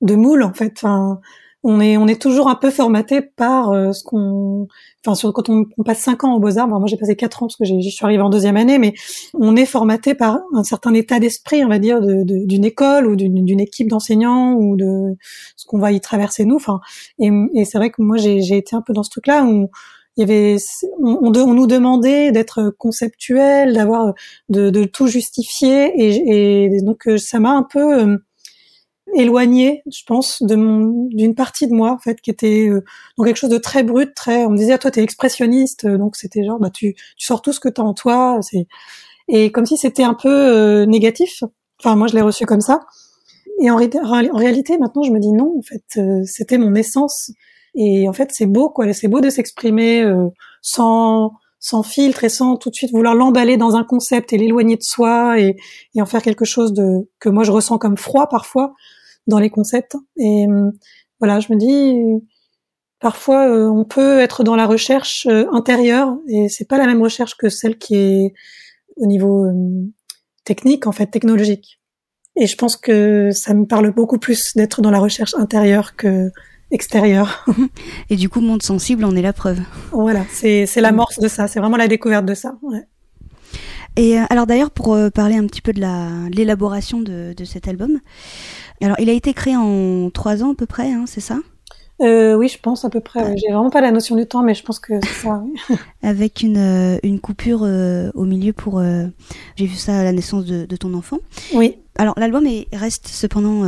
[0.00, 0.72] de moule en fait.
[0.76, 1.20] Enfin,
[1.68, 4.68] on est on est toujours un peu formaté par euh, ce qu'on
[5.04, 7.56] enfin quand on, passe cinq ans aux beaux arts moi j'ai passé quatre ans parce
[7.56, 8.94] que je suis arrivée en deuxième année mais
[9.34, 13.60] on est formaté par un certain état d'esprit on va dire d'une école ou d'une
[13.60, 15.16] équipe d'enseignants ou de
[15.56, 16.56] ce qu'on va y traverser nous.
[16.56, 16.80] Enfin
[17.18, 19.68] et, c'est vrai que moi j'ai été un peu dans ce truc là où
[20.16, 20.56] il y avait
[21.00, 24.14] on, nous demandait d'être conceptuel d'avoir
[24.48, 28.18] de, tout justifier et, et donc euh, ça m'a un peu
[29.16, 32.84] euh, éloigné, je pense, de mon d'une partie de moi en fait qui était euh,
[33.18, 34.44] dans quelque chose de très brut, très.
[34.46, 37.42] On me disait ah, toi t'es expressionniste, euh, donc c'était genre bah tu tu sors
[37.42, 38.66] tout ce que t'as en toi, c'est
[39.28, 41.42] et comme si c'était un peu euh, négatif.
[41.80, 42.80] Enfin moi je l'ai reçu comme ça.
[43.60, 47.30] Et en, en, réalité maintenant je me dis non en fait c'était mon essence
[47.74, 50.04] et en fait c'est beau quoi, c'est beau de s'exprimer
[50.60, 54.76] sans sans filtre et sans tout de suite vouloir l'emballer dans un concept et l'éloigner
[54.76, 55.56] de soi et,
[55.94, 58.74] et, en faire quelque chose de que moi je ressens comme froid parfois
[59.26, 59.96] dans les concepts.
[60.16, 60.70] Et euh,
[61.20, 62.24] voilà, je me dis,
[63.00, 67.02] parfois euh, on peut être dans la recherche euh, intérieure et c'est pas la même
[67.02, 68.34] recherche que celle qui est
[68.96, 69.46] au niveau
[70.44, 71.80] technique, en fait, technologique.
[72.34, 76.30] Et je pense que ça me parle beaucoup plus d'être dans la recherche intérieure que
[76.70, 77.46] extérieure.
[78.10, 79.60] Et du coup, monde sensible, on est la preuve.
[79.92, 82.58] Voilà, c'est l'amorce de ça, c'est vraiment la découverte de ça.
[82.62, 82.86] Ouais.
[83.96, 85.80] Et alors d'ailleurs, pour parler un petit peu de
[86.30, 88.00] l'élaboration de, de, cet album,
[88.84, 91.38] alors, il a été créé en trois ans à peu près, hein, c'est ça?
[92.02, 93.36] Euh, oui, je pense à peu près.
[93.36, 95.42] J'ai vraiment pas la notion du temps, mais je pense que c'est ça.
[96.02, 98.82] Avec une, euh, une coupure euh, au milieu pour.
[98.82, 101.18] J'ai vu ça à la naissance de, de ton enfant.
[101.54, 101.76] Oui.
[101.96, 103.62] Alors l'album reste cependant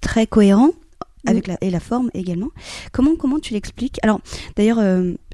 [0.00, 0.70] très cohérent
[1.24, 2.48] avec la, et la forme également.
[2.90, 4.00] Comment comment tu l'expliques?
[4.02, 4.20] Alors
[4.56, 4.80] d'ailleurs,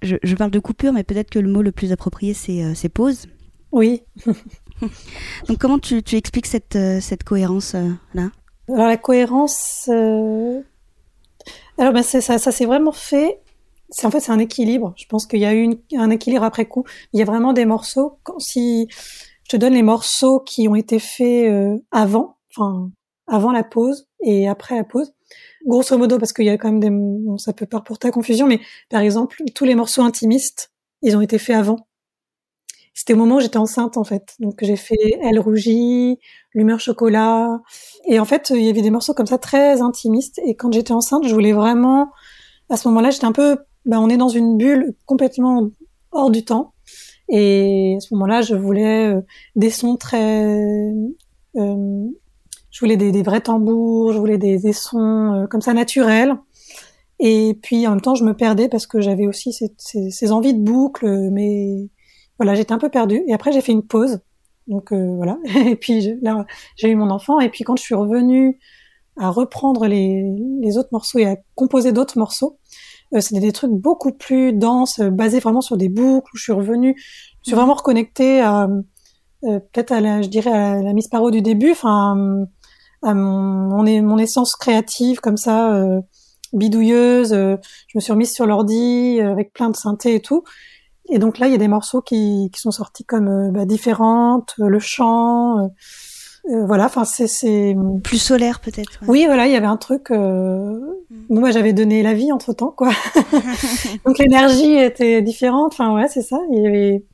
[0.03, 3.27] je, je, parle de coupure, mais peut-être que le mot le plus approprié c'est pause.
[3.73, 4.03] Oui.
[5.49, 7.75] Donc comment tu, tu expliques cette cette cohérence
[8.13, 8.31] là?
[8.69, 10.61] Alors la cohérence, euh...
[11.79, 13.41] alors ben ça, ça s'est vraiment fait.
[13.91, 14.93] C'est en fait c'est un équilibre.
[14.97, 16.85] Je pense qu'il y a eu un équilibre après coup.
[17.13, 18.19] Il y a vraiment des morceaux.
[18.23, 22.91] Quand, si je te donne les morceaux qui ont été faits euh, avant, enfin
[23.27, 25.13] avant la pause et après la pause.
[25.67, 28.47] Grosso modo, parce qu'il y a quand même des, bon, ça peut pas à confusion,
[28.47, 31.88] mais par exemple, tous les morceaux intimistes, ils ont été faits avant.
[32.99, 34.35] C'était au moment où j'étais enceinte en fait.
[34.41, 36.19] Donc j'ai fait Elle rougit,
[36.53, 37.61] L'humeur chocolat.
[38.09, 40.41] Et en fait, il y avait des morceaux comme ça très intimistes.
[40.45, 42.11] Et quand j'étais enceinte, je voulais vraiment,
[42.71, 45.71] à ce moment-là, j'étais un peu, ben, on est dans une bulle complètement
[46.11, 46.73] hors du temps.
[47.29, 49.21] Et à ce moment-là, je voulais euh,
[49.55, 50.43] des sons très,
[51.55, 52.09] euh,
[52.73, 56.35] je voulais des, vrais tambours, je voulais des, sons euh, comme ça naturels.
[57.21, 60.33] Et puis en même temps, je me perdais parce que j'avais aussi ces, ces, ces,
[60.33, 61.91] envies de boucle, mais
[62.39, 63.23] voilà, j'étais un peu perdue.
[63.27, 64.21] Et après, j'ai fait une pause.
[64.67, 65.39] Donc euh, voilà.
[65.67, 66.45] Et puis là,
[66.77, 67.41] j'ai eu mon enfant.
[67.41, 68.59] Et puis quand je suis revenue
[69.17, 70.25] à reprendre les,
[70.61, 72.59] les autres morceaux et à composer d'autres morceaux,
[73.15, 76.31] euh, c'était des trucs beaucoup plus denses, basés vraiment sur des boucles.
[76.33, 78.69] Où je suis revenue, je suis vraiment reconnectée à
[79.45, 82.47] euh, peut-être à la, je dirais à la Miss Paro du début, enfin
[83.03, 86.01] à mon, mon, mon, essence créative comme ça, euh,
[86.53, 87.33] bidouilleuse.
[87.33, 87.57] Euh,
[87.89, 90.43] je me suis remise sur l'ordi euh, avec plein de synthé et tout.
[91.11, 93.65] Et donc là, il y a des morceaux qui, qui sont sortis comme euh, bah,
[93.65, 96.87] différentes, euh, le chant, euh, voilà.
[96.87, 99.01] Enfin, c'est plus solaire peut-être.
[99.03, 99.09] Ouais.
[99.09, 100.11] Oui, voilà, il y avait un truc.
[100.11, 100.79] Mm.
[101.31, 102.91] Moi, j'avais donné la vie entre temps, quoi.
[104.07, 105.73] donc l'énergie était différente.
[105.73, 106.39] Enfin, ouais, c'est ça.
[106.53, 107.05] Il y avait.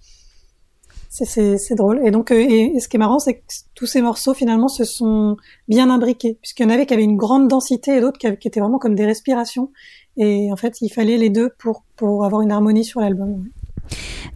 [1.11, 2.01] C'est drôle.
[2.05, 3.43] Et donc, et, et, ce qui est marrant, c'est que
[3.77, 5.37] tous ces morceaux finalement se sont
[5.69, 8.49] bien imbriqués, puisqu'il y en avait qui avaient une grande densité et d'autres qui, qui,
[8.49, 9.71] étaient vraiment comme des respirations.
[10.17, 13.45] Et en fait, il fallait les deux pour pour avoir une harmonie sur l'album.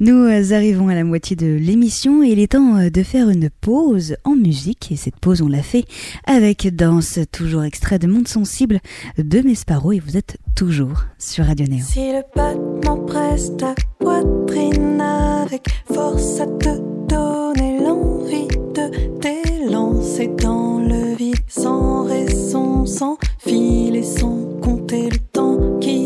[0.00, 4.16] Nous arrivons à la moitié de l'émission et il est temps de faire une pause
[4.24, 4.92] en musique.
[4.92, 5.84] Et cette pause, on l'a fait
[6.24, 8.80] avec Danse, toujours extrait de Monde Sensible
[9.16, 9.92] de Mesparo.
[9.92, 11.84] Et vous êtes toujours sur Radio Néo.
[11.84, 20.78] Si le battement presse ta poitrine avec force à te donner l'envie de t'élancer dans
[20.78, 26.04] le vide sans raison, sans fil et sans compter le temps qui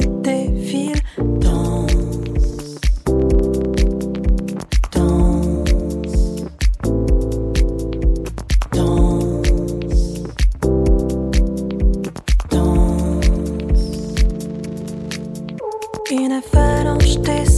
[17.12, 17.51] usted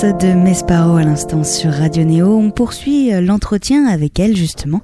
[0.00, 2.34] De Mesparo à l'instant sur Radio Néo.
[2.34, 4.80] On poursuit euh, l'entretien avec elle justement.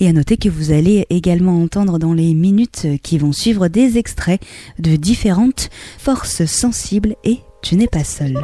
[0.00, 3.98] Et à noter que vous allez également entendre dans les minutes qui vont suivre des
[3.98, 4.40] extraits
[4.78, 8.40] de différentes forces sensibles et tu n'es pas seul.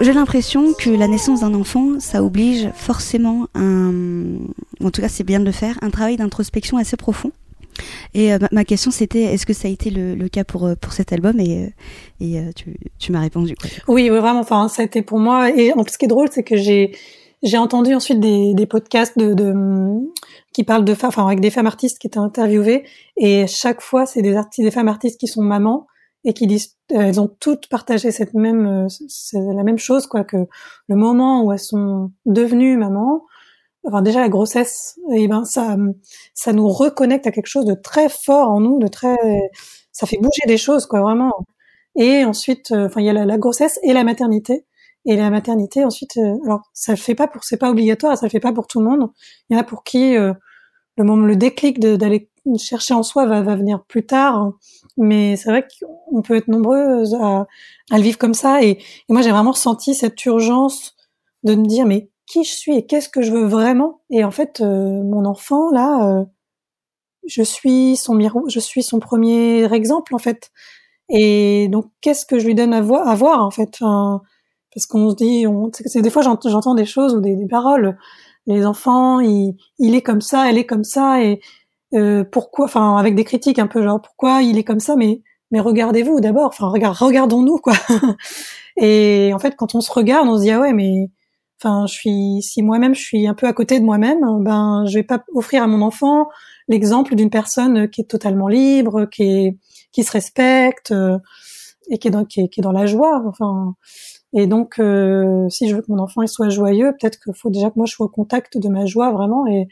[0.00, 3.92] J'ai l'impression que la naissance d'un enfant, ça oblige forcément un,
[4.82, 7.30] en tout cas c'est bien de le faire, un travail d'introspection assez profond.
[8.14, 10.92] Et euh, ma question c'était est-ce que ça a été le, cas pour euh, pour
[10.92, 11.68] cet album et euh,
[12.20, 13.54] et tu, tu m'as répondu.
[13.88, 16.28] Oui, vraiment enfin ça a été pour moi et en plus ce qui est drôle
[16.30, 16.96] c'est que j'ai
[17.42, 19.52] j'ai entendu ensuite des, des podcasts de, de
[20.52, 22.84] qui parlent de femmes enfin avec des femmes artistes qui étaient interviewées
[23.16, 25.86] et chaque fois c'est des artistes des femmes artistes qui sont mamans
[26.24, 28.86] et qui disent elles ont toutes partagé cette même
[29.32, 30.36] la même chose quoi que
[30.88, 33.24] le moment où elles sont devenues mamans
[33.84, 35.76] enfin déjà la grossesse, et eh ben ça,
[36.34, 39.16] ça nous reconnecte à quelque chose de très fort en nous, de très,
[39.92, 41.32] ça fait bouger des choses quoi vraiment.
[41.96, 44.64] Et ensuite, euh, enfin il y a la, grossesse et la maternité.
[45.04, 48.26] Et la maternité ensuite, euh, alors ça le fait pas pour, c'est pas obligatoire, ça
[48.26, 49.10] le fait pas pour tout le monde.
[49.50, 50.32] Il y en a pour qui euh,
[50.96, 54.52] le moment, le déclic d'aller chercher en soi va, venir plus tard.
[54.96, 57.46] Mais c'est vrai qu'on peut être nombreuses à,
[57.90, 58.62] à, le vivre comme ça.
[58.62, 60.94] Et, et moi j'ai vraiment ressenti cette urgence
[61.44, 64.00] de me dire mais qui je suis et qu'est-ce que je veux vraiment.
[64.10, 66.24] Et en fait, euh, mon enfant là, euh,
[67.26, 70.50] je suis son miroir, je suis son premier exemple en fait.
[71.10, 73.78] Et donc, qu'est-ce que je lui donne à, voir, en fait?
[73.80, 77.98] Parce qu'on se dit, on, des fois j'entends des choses ou des, paroles.
[78.46, 81.40] Les enfants, il, est comme ça, elle est comme ça, et
[81.94, 85.22] euh, pourquoi Enfin, avec des critiques un peu genre pourquoi il est comme ça, mais
[85.50, 86.46] mais regardez-vous d'abord.
[86.46, 87.74] Enfin, regarde, regardons-nous quoi.
[88.78, 91.10] et en fait, quand on se regarde, on se dit ah ouais, mais
[91.64, 94.94] Enfin, je suis, si moi-même je suis un peu à côté de moi-même, ben je
[94.94, 96.28] vais pas offrir à mon enfant
[96.66, 99.58] l'exemple d'une personne qui est totalement libre, qui est,
[99.92, 101.18] qui se respecte euh,
[101.88, 103.22] et qui est dans, qui est, dans la joie.
[103.26, 103.76] Enfin,
[104.32, 107.50] et donc euh, si je veux que mon enfant il soit joyeux, peut-être qu'il faut
[107.50, 109.46] déjà que moi je sois au contact de ma joie vraiment.
[109.46, 109.68] Et,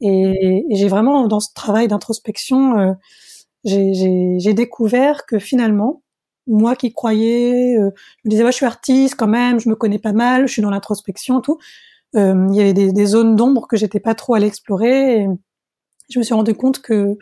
[0.00, 2.92] et, j'ai vraiment dans ce travail d'introspection, euh,
[3.64, 6.02] j'ai découvert que finalement
[6.46, 7.90] moi qui croyais, euh,
[8.24, 10.52] je me disais ouais, je suis artiste quand même, je me connais pas mal, je
[10.52, 11.58] suis dans l'introspection, tout.
[12.16, 15.22] Euh, il y avait des, des zones d'ombre que j'étais pas trop à l'explorer.
[15.22, 15.28] Et
[16.10, 17.18] je me suis rendu compte que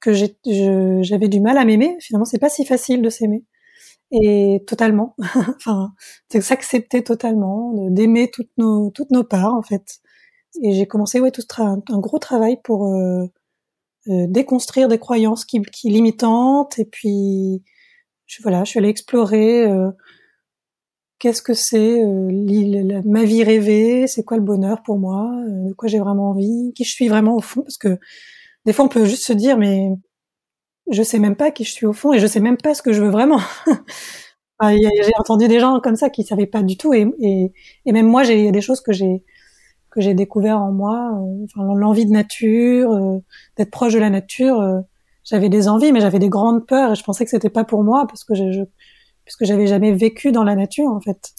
[0.00, 1.96] que j'avais du mal à m'aimer.
[2.00, 3.44] Finalement, c'est pas si facile de s'aimer
[4.10, 5.14] et totalement.
[5.56, 5.92] enfin,
[6.28, 10.00] c'est s'accepter totalement, d'aimer toutes nos toutes nos parts en fait.
[10.62, 13.26] Et j'ai commencé ouais tout ce un, un gros travail pour euh,
[14.08, 17.62] euh, déconstruire des croyances qui, qui limitantes et puis
[18.28, 19.90] je, voilà, je suis allée explorer euh,
[21.18, 25.74] qu'est-ce que c'est euh, ma vie rêvée, c'est quoi le bonheur pour moi, euh, de
[25.74, 27.98] quoi j'ai vraiment envie, qui je suis vraiment au fond, parce que
[28.66, 29.88] des fois on peut juste se dire mais
[30.90, 32.82] je sais même pas qui je suis au fond et je sais même pas ce
[32.82, 33.40] que je veux vraiment.
[34.62, 37.52] j'ai entendu des gens comme ça qui savaient pas du tout et, et,
[37.86, 39.24] et même moi j'ai des choses que j'ai
[39.90, 43.18] que j'ai découvert en moi, euh, enfin, l'envie de nature, euh,
[43.56, 44.82] d'être proche de la nature
[45.28, 47.84] j'avais des envies, mais j'avais des grandes peurs et je pensais que c'était pas pour
[47.84, 48.62] moi parce que je, je
[49.24, 51.32] puisque j'avais jamais vécu dans la nature en fait.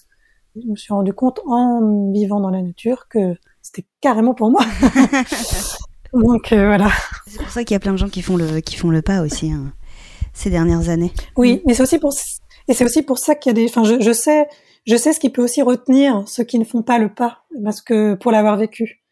[0.55, 4.61] Je me suis rendu compte en vivant dans la nature que c'était carrément pour moi.
[6.13, 6.89] Donc euh, voilà.
[7.27, 9.01] C'est pour ça qu'il y a plein de gens qui font le qui font le
[9.01, 9.73] pas aussi hein,
[10.33, 11.11] ces dernières années.
[11.37, 12.13] Oui, mais c'est aussi pour
[12.67, 13.65] et c'est aussi pour ça qu'il y a des.
[13.65, 14.47] Enfin, je, je sais
[14.85, 17.81] je sais ce qui peut aussi retenir ceux qui ne font pas le pas parce
[17.81, 19.03] que pour l'avoir vécu.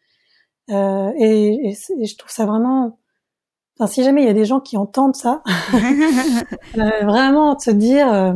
[0.70, 2.97] Euh, et, et, je trouve ça vraiment
[3.78, 5.42] Enfin, si jamais il y a des gens qui entendent ça,
[5.74, 8.32] euh, vraiment se dire euh,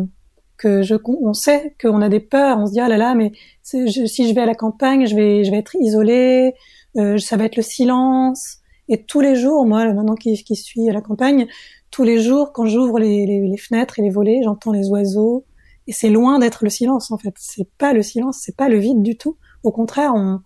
[0.56, 3.32] que je, on sait qu'on a des peurs, on se dit ah là là, mais
[3.62, 6.54] si je vais à la campagne, je vais, je vais être isolée,
[6.96, 8.58] euh, ça va être le silence.
[8.88, 11.48] Et tous les jours, moi, maintenant qui, qui suis à la campagne,
[11.90, 15.44] tous les jours, quand j'ouvre les, les, les, fenêtres et les volets, j'entends les oiseaux.
[15.88, 17.34] Et c'est loin d'être le silence, en fait.
[17.38, 19.36] C'est pas le silence, c'est pas le vide du tout.
[19.64, 20.40] Au contraire, on,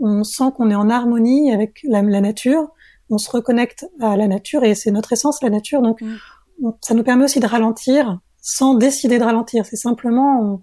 [0.00, 2.68] on sent qu'on est en harmonie avec la, la nature
[3.12, 5.82] on se reconnecte à la nature et c'est notre essence la nature.
[5.82, 6.70] Donc mm.
[6.80, 9.64] ça nous permet aussi de ralentir sans décider de ralentir.
[9.66, 10.62] C'est simplement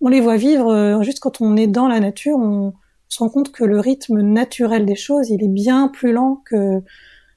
[0.00, 2.74] on, les voit vivre euh, juste quand on est dans la nature, on
[3.08, 6.82] se rend compte que le rythme naturel des choses, il est bien plus lent que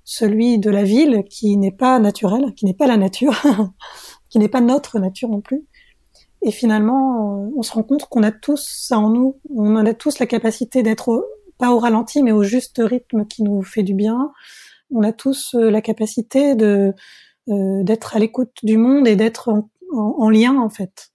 [0.03, 3.41] celui de la ville qui n'est pas naturel, qui n'est pas la nature,
[4.29, 5.65] qui n'est pas notre nature non plus.
[6.43, 10.19] Et finalement, on se rend compte qu'on a tous ça en nous, on a tous
[10.19, 11.25] la capacité d'être
[11.57, 14.31] pas au ralenti, mais au juste rythme qui nous fait du bien.
[14.91, 16.93] On a tous euh, la capacité de
[17.49, 19.49] euh, d'être à l'écoute du monde et d'être
[19.93, 21.11] en, lien en fait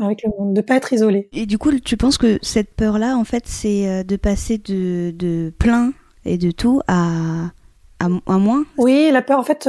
[0.00, 1.28] avec le monde, de pas être isolé.
[1.32, 5.12] Et du coup, tu penses que cette peur-là, en fait, c'est euh, de passer de,
[5.14, 5.92] de plein
[6.24, 7.50] et de tout à
[8.00, 8.64] à, moins?
[8.78, 9.68] Oui, la peur, en fait,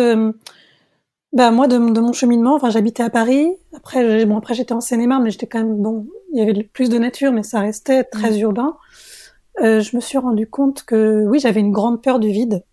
[1.34, 3.48] bah moi de, de, mon cheminement, enfin j'habitais à Paris.
[3.76, 6.08] Après, bon après j'étais en Seine-et-Marne, mais j'étais quand même bon.
[6.32, 8.42] Il y avait plus de nature, mais ça restait très mmh.
[8.42, 8.78] urbain.
[9.62, 12.64] Euh, je me suis rendu compte que oui, j'avais une grande peur du vide.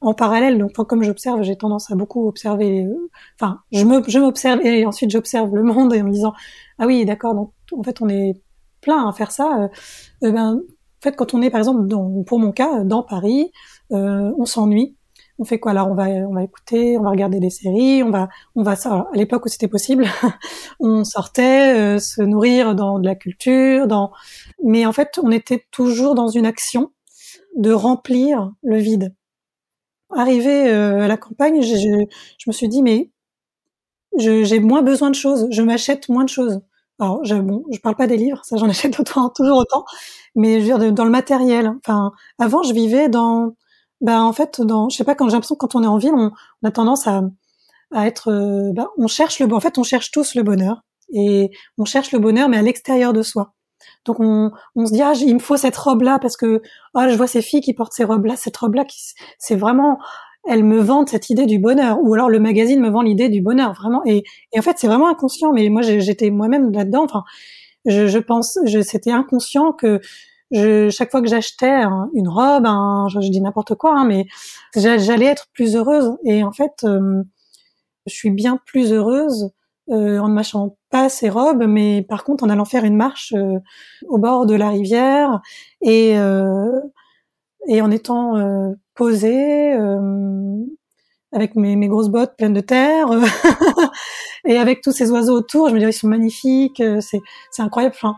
[0.00, 2.86] En parallèle, donc comme j'observe, j'ai tendance à beaucoup observer.
[3.34, 6.34] Enfin, je m'observe et ensuite j'observe le monde et en me disant
[6.78, 8.40] ah oui d'accord donc en fait on est
[8.80, 9.64] plein à faire ça.
[9.64, 9.68] Euh,
[10.28, 13.50] euh ben en fait quand on est par exemple dans, pour mon cas dans Paris,
[13.92, 14.97] euh, on s'ennuie
[15.38, 15.88] on fait quoi alors?
[15.88, 19.08] On va on va écouter, on va regarder des séries, on va on va ça
[19.12, 20.06] à l'époque où c'était possible,
[20.80, 24.12] on sortait euh, se nourrir dans de la culture, dans
[24.64, 26.92] mais en fait on était toujours dans une action
[27.56, 29.14] de remplir le vide.
[30.10, 31.76] Arrivé euh, à la campagne, je,
[32.38, 33.10] je, me suis dit mais
[34.16, 36.60] j'ai moins besoin de choses, je m'achète moins de choses.
[37.00, 39.84] Alors, je, bon, je parle pas des livres, ça j'en achète autant, toujours autant,
[40.34, 41.72] mais je veux dire dans le matériel.
[41.84, 43.54] Enfin, avant je vivais dans
[44.00, 45.98] ben en fait, dans, je sais pas, quand j'ai l'impression que quand on est en
[45.98, 46.30] ville, on,
[46.64, 47.22] a tendance à,
[47.92, 50.82] à être, euh, ben, on cherche le, en fait, on cherche tous le bonheur
[51.12, 53.54] et on cherche le bonheur, mais à l'extérieur de soi.
[54.04, 56.62] Donc on, on se dit ah il me faut cette robe là parce que
[56.94, 58.98] ah je vois ces filles qui portent ces robes là, cette robe là qui
[59.38, 59.98] c'est vraiment
[60.48, 63.40] elles me vendent cette idée du bonheur ou alors le magazine me vend l'idée du
[63.40, 67.22] bonheur vraiment et, et en fait c'est vraiment inconscient mais moi j'étais moi-même là-dedans enfin
[67.84, 70.00] je, je pense c'était inconscient que
[70.50, 71.82] je, chaque fois que j'achetais
[72.14, 72.66] une robe,
[73.08, 74.26] je, dis n'importe quoi, hein, mais
[74.74, 76.16] j'allais être plus heureuse.
[76.24, 77.22] Et en fait, euh,
[78.06, 79.50] je suis bien plus heureuse
[79.90, 83.32] euh, en ne m'achetant pas ces robes, mais par contre en allant faire une marche
[83.36, 83.58] euh,
[84.06, 85.40] au bord de la rivière
[85.82, 86.14] et
[87.66, 88.34] et en étant
[88.94, 89.72] posée
[91.32, 93.08] avec mes, grosses bottes pleines de terre
[94.46, 95.68] et avec tous ces oiseaux autour.
[95.68, 97.94] Je me dis ils sont magnifiques, c'est incroyable.
[97.98, 98.16] Enfin,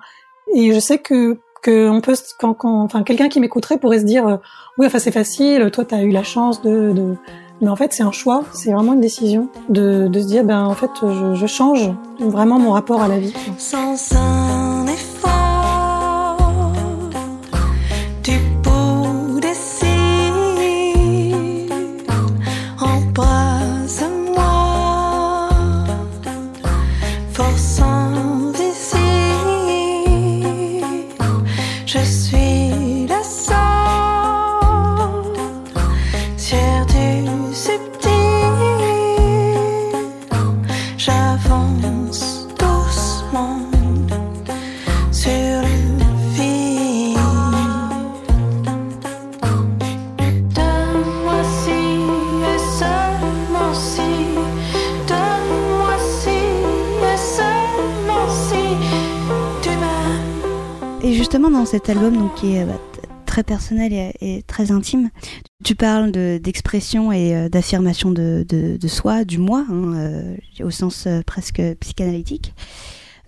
[0.55, 4.27] et je sais que que on peut quand, enfin quelqu'un qui m'écouterait pourrait se dire
[4.27, 4.37] euh,
[4.79, 7.17] oui enfin c'est facile toi tu as eu la chance de, de...
[7.61, 10.65] mais en fait c'est un choix c'est vraiment une décision de, de se dire ben
[10.65, 13.35] en fait je, je change vraiment mon rapport à la vie.
[13.59, 13.97] Sans
[61.71, 62.81] cet album, donc qui est bah,
[63.27, 65.09] très personnel et, très intime,
[65.63, 71.07] tu parles d'expression et euh, d'affirmation de, de, soi, du moi, hein, euh, au sens
[71.07, 72.55] euh, presque psychanalytique,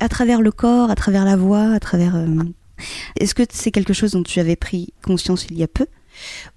[0.01, 2.16] à travers le corps, à travers la voix, à travers.
[3.16, 5.86] Est-ce que c'est quelque chose dont tu avais pris conscience il y a peu?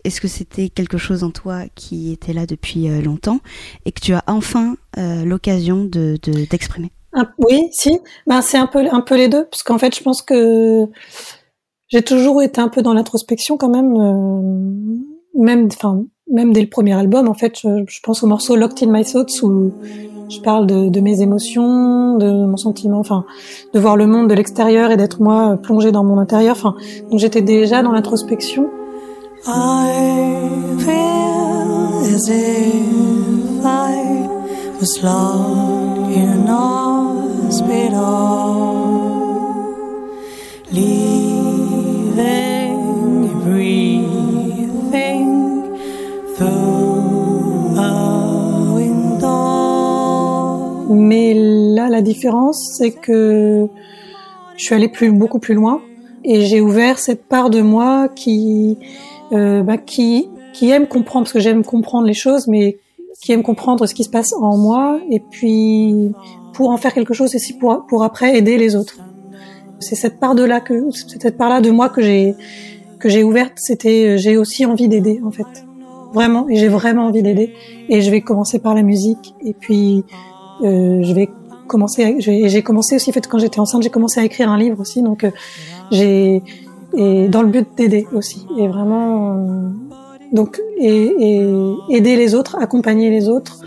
[0.03, 3.41] Est-ce que c'était quelque chose en toi qui était là depuis longtemps
[3.85, 6.17] et que tu as enfin l'occasion de
[6.49, 6.91] d'exprimer?
[7.37, 7.99] Oui, si.
[8.25, 10.89] Ben, c'est un peu, un peu les deux, parce qu'en fait, je pense que
[11.95, 16.67] j'ai toujours été un peu dans l'introspection quand même, euh, même, enfin, même dès le
[16.67, 17.29] premier album.
[17.29, 19.71] En fait, je, pense au morceau Locked in My Thoughts où
[20.27, 23.23] je parle de, mes émotions, de mon sentiment, enfin,
[23.73, 26.57] de voir le monde de l'extérieur et d'être moi plongée dans mon intérieur.
[26.57, 26.75] Enfin,
[27.09, 28.69] donc j'étais déjà dans l'introspection.
[40.73, 41.14] I
[50.89, 53.67] Mais là, la différence, c'est que
[54.57, 55.81] je suis allée plus, beaucoup plus loin
[56.23, 58.77] et j'ai ouvert cette part de moi qui,
[59.31, 62.77] euh, bah, qui, qui aime comprendre, parce que j'aime comprendre les choses, mais
[63.21, 66.11] qui aime comprendre ce qui se passe en moi et puis
[66.53, 68.99] pour en faire quelque chose et pour, pour après aider les autres.
[69.79, 72.35] C'est cette part de là que, cette part là de moi que j'ai,
[72.99, 73.53] que j'ai ouverte.
[73.57, 75.45] C'était, j'ai aussi envie d'aider, en fait.
[76.13, 76.47] Vraiment.
[76.49, 77.53] Et j'ai vraiment envie d'aider.
[77.89, 79.35] Et je vais commencer par la musique.
[79.43, 80.03] Et puis,
[80.63, 81.29] euh, je vais
[81.67, 82.17] commencer.
[82.19, 85.01] J'ai commencé aussi, en fait, quand j'étais enceinte, j'ai commencé à écrire un livre aussi.
[85.01, 85.31] Donc, euh,
[85.91, 86.41] j'ai
[86.97, 88.45] et dans le but d'aider aussi.
[88.57, 89.69] Et vraiment, euh,
[90.31, 93.59] donc, et, et, aider les autres, accompagner les autres.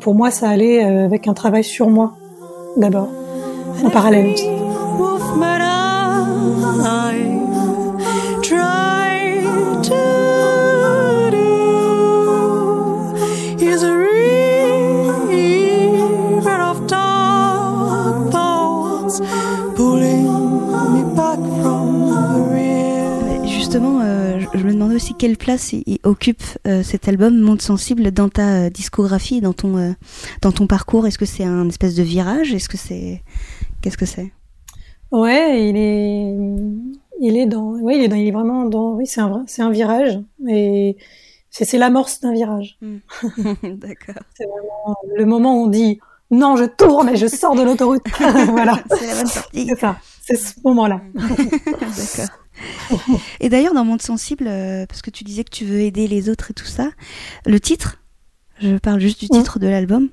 [0.00, 2.14] Pour moi, ça allait euh, avec un travail sur moi
[2.76, 3.08] d'abord,
[3.84, 4.34] en parallèle.
[4.34, 4.63] pulling
[25.04, 29.42] aussi quelle place il, il occupe euh, cet album Monde Sensible dans ta euh, discographie,
[29.42, 29.92] dans ton, euh,
[30.40, 31.06] dans ton parcours?
[31.06, 32.54] Est-ce que c'est un espèce de virage?
[32.54, 33.22] Est-ce que c'est.
[33.82, 34.32] Qu'est-ce que c'est?
[35.12, 36.34] Ouais, il est,
[37.20, 39.60] il est dans, oui, il est dans, il est vraiment dans, oui, c'est un, c'est
[39.60, 40.96] un virage et
[41.50, 42.78] c'est, c'est l'amorce d'un virage.
[42.82, 44.22] D'accord.
[44.34, 46.00] C'est vraiment le moment où on dit
[46.30, 48.02] non, je tourne et je sors de l'autoroute.
[48.48, 49.66] voilà, C'est la bonne sortie.
[49.68, 51.02] c'est ça, c'est ce moment-là.
[51.14, 52.43] D'accord.
[53.40, 56.28] Et d'ailleurs, dans Monde Sensible, euh, parce que tu disais que tu veux aider les
[56.28, 56.90] autres et tout ça,
[57.46, 58.00] le titre,
[58.60, 60.10] je parle juste du titre de l'album,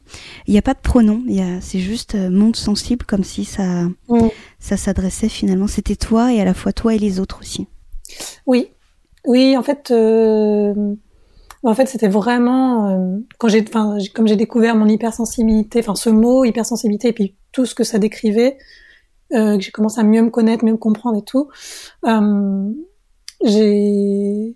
[0.48, 1.24] il n'y a pas de pronom,
[1.62, 3.88] c'est juste euh, Monde Sensible, comme si ça,
[4.60, 7.68] ça s'adressait finalement, c'était toi et à la fois toi et les autres aussi.
[8.48, 8.70] Oui,
[9.26, 10.74] oui, en fait, euh,
[11.64, 15.94] en fait, c'était vraiment euh, quand j'ai, enfin, j'ai- comme j'ai découvert mon hypersensibilité, enfin,
[15.96, 18.58] ce mot hypersensibilité et puis tout ce que ça décrivait,
[19.32, 21.50] que j'ai commencé à mieux me connaître, mieux me comprendre et tout,
[22.06, 22.70] euh,
[23.44, 24.56] j'ai,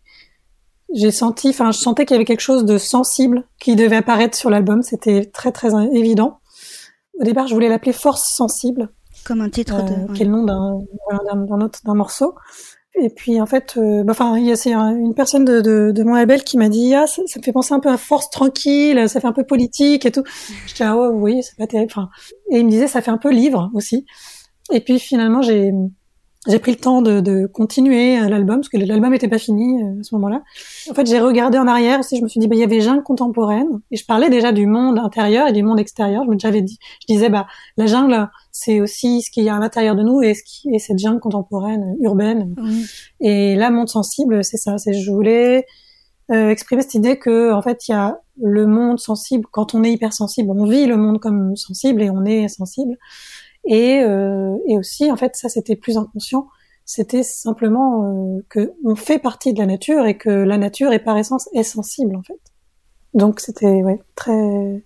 [0.93, 4.37] j'ai senti, enfin, je sentais qu'il y avait quelque chose de sensible qui devait apparaître
[4.37, 4.81] sur l'album.
[4.81, 6.39] C'était très très évident.
[7.19, 8.89] Au départ, je voulais l'appeler Force sensible
[9.25, 10.81] Comme un titre euh, qui est le nom d'un
[11.23, 12.35] d'un d'un autre d'un morceau.
[12.97, 15.59] Et puis en fait, euh, bah, enfin, il y a c'est un- une personne de,
[15.59, 17.89] de, de mon label qui m'a dit ah ça, ça me fait penser un peu
[17.89, 20.23] à Force tranquille, ça fait un peu politique et tout.
[20.67, 21.91] J'étais ah ouais oui c'est pas terrible.
[21.93, 22.09] Enfin,
[22.51, 24.05] et il me disait ça fait un peu livre aussi.
[24.71, 25.71] Et puis finalement j'ai
[26.47, 29.99] j'ai pris le temps de, de continuer l'album parce que l'album était pas fini euh,
[29.99, 30.43] à ce moment-là.
[30.89, 32.17] En fait, j'ai regardé en arrière aussi.
[32.17, 34.67] Je me suis dit, bah, il y avait jungle contemporaine et je parlais déjà du
[34.67, 36.23] monde intérieur et du monde extérieur.
[36.25, 37.47] Je me j'avais dit, je disais, bah,
[37.77, 40.69] la jungle, c'est aussi ce qu'il y a à l'intérieur de nous et ce qui
[40.73, 42.53] est cette jungle contemporaine urbaine.
[42.61, 42.85] Oui.
[43.21, 44.77] Et là, monde sensible, c'est ça.
[44.77, 45.65] C'est je voulais
[46.31, 49.45] euh, exprimer cette idée que, en fait, il y a le monde sensible.
[49.51, 52.97] Quand on est hypersensible, on vit le monde comme sensible et on est sensible.
[53.67, 56.47] Et, euh, et aussi, en fait, ça, c'était plus inconscient.
[56.85, 58.03] C'était simplement
[58.37, 61.49] euh, que on fait partie de la nature et que la nature est par essence
[61.53, 62.39] est sensible, en fait.
[63.13, 64.83] Donc, c'était ouais, très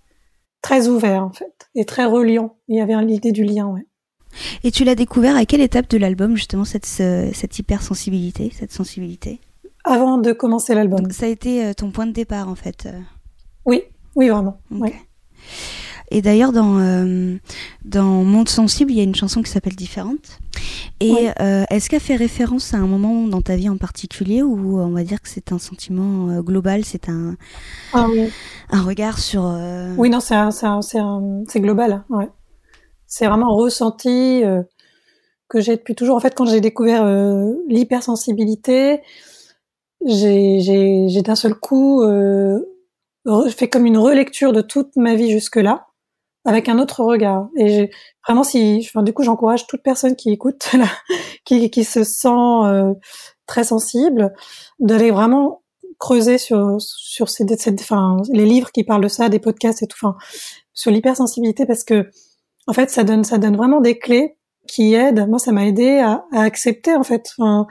[0.62, 2.56] très ouvert, en fait, et très reliant.
[2.68, 3.86] Il y avait l'idée du lien, ouais.
[4.64, 8.72] Et tu l'as découvert à quelle étape de l'album, justement, cette, ce- cette hypersensibilité, cette
[8.72, 9.40] sensibilité?
[9.84, 11.10] Avant de commencer l'album.
[11.12, 12.86] Ça a été euh, ton point de départ, en fait.
[12.86, 13.00] euh.
[13.66, 13.82] Oui,
[14.16, 14.60] oui, vraiment.
[14.72, 14.94] Ouais.
[16.12, 17.36] Et d'ailleurs, dans, euh,
[17.86, 20.40] dans Monde Sensible, il y a une chanson qui s'appelle Différente.
[21.00, 21.28] Et Oui.
[21.40, 24.90] euh, est-ce qu'elle fait référence à un moment dans ta vie en particulier ou on
[24.90, 27.36] va dire que c'est un sentiment euh, global, c'est un,
[27.94, 28.30] Ah oui.
[28.72, 29.44] un regard sur...
[29.98, 32.30] Oui, non, c'est global, ouais.
[33.08, 34.44] C'est vraiment ressenti
[35.48, 36.16] que j'ai depuis toujours.
[36.16, 37.04] En fait, quand j'ai découvert
[37.68, 39.02] l'hypersensibilité,
[40.06, 42.04] j'ai j'ai- j'ai d'un seul coup
[43.50, 45.88] fait comme une relecture de toute ma vie jusque-là,
[46.46, 47.50] avec un autre regard.
[47.58, 47.90] Et
[48.28, 50.88] vraiment, si, enfin, du coup, j'encourage toute personne qui écoute, là,
[51.46, 52.94] qui, qui se sent euh,
[53.46, 54.34] très sensible,
[54.80, 55.64] d'aller vraiment
[56.00, 59.88] creuser sur sur ces, cette, enfin, les livres qui parlent de ça, des podcasts et
[59.88, 60.18] tout, enfin,
[60.74, 62.10] sur l'hypersensibilité, parce que
[62.68, 64.38] en fait, ça donne ça donne vraiment des clés
[64.68, 65.28] qui aident.
[65.28, 67.68] Moi, ça m'a aidé à, à accepter en fait, enfin,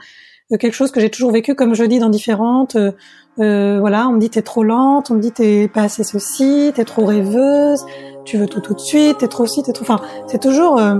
[0.57, 2.75] quelque chose que j'ai toujours vécu, comme je dis dans différentes.
[2.75, 2.91] euh,
[3.39, 6.71] euh, voilà, on me dit t'es trop lente, on me dit t'es pas assez ceci,
[6.75, 7.85] t'es trop rêveuse,
[8.25, 9.83] tu veux tout tout de suite, t'es trop ci, t'es trop.
[9.83, 10.95] Enfin, c'est toujours euh,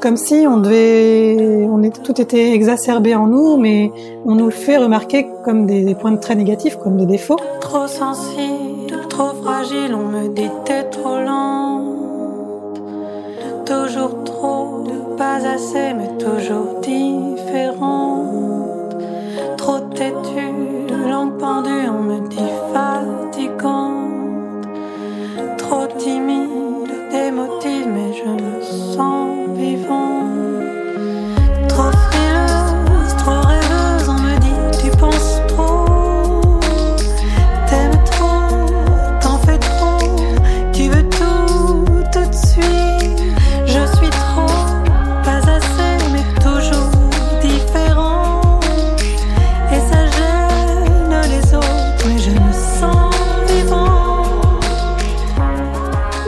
[0.00, 3.92] comme si on devait, on est tout était exacerbé en nous, mais
[4.26, 7.36] on nous le fait remarquer comme des, des points de très négatifs, comme des défauts.
[7.60, 11.86] Trop sensible, trop fragile, on me dit t'es trop lente.
[13.64, 14.84] Toujours trop,
[15.16, 18.19] pas assez, mais toujours différente.
[19.60, 23.98] Trop têtue, langue pendue, on me dit fatigante.
[25.58, 26.49] Trop timide,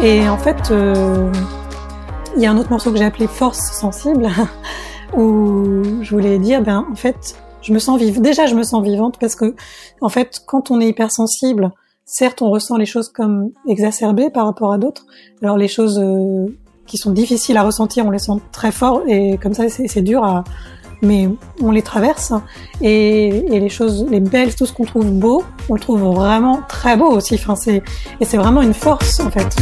[0.02, 1.30] Et en fait, euh,
[2.34, 4.28] il y a un autre morceau que j'ai appelé Force sensible,
[5.16, 8.20] où je voulais dire, ben en fait, je me sens vive.
[8.20, 9.54] Déjà, je me sens vivante parce que,
[10.00, 11.70] en fait, quand on est hypersensible,
[12.04, 15.06] certes, on ressent les choses comme exacerbées par rapport à d'autres.
[15.40, 16.46] Alors les choses euh,
[16.86, 20.02] qui sont difficiles à ressentir, on les sent très fort et comme ça, c'est c'est
[20.02, 20.42] dur à,
[21.02, 21.28] mais
[21.60, 22.32] on les traverse.
[22.80, 26.60] Et, et les choses, les belles, tout ce qu'on trouve beau, on le trouve vraiment
[26.68, 27.38] très beau aussi.
[28.20, 29.56] Et c'est vraiment une force en fait.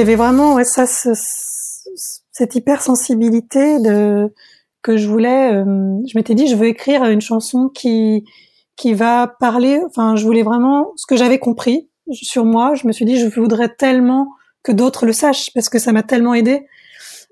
[0.00, 1.10] Il y avait vraiment ça, ce,
[2.32, 3.76] cette hypersensibilité
[4.82, 5.52] que je voulais.
[5.52, 8.24] Euh, je m'étais dit, je veux écrire une chanson qui
[8.76, 9.78] qui va parler.
[9.86, 12.74] Enfin, je voulais vraiment ce que j'avais compris sur moi.
[12.74, 14.28] Je me suis dit, je voudrais tellement
[14.62, 16.66] que d'autres le sachent parce que ça m'a tellement aidé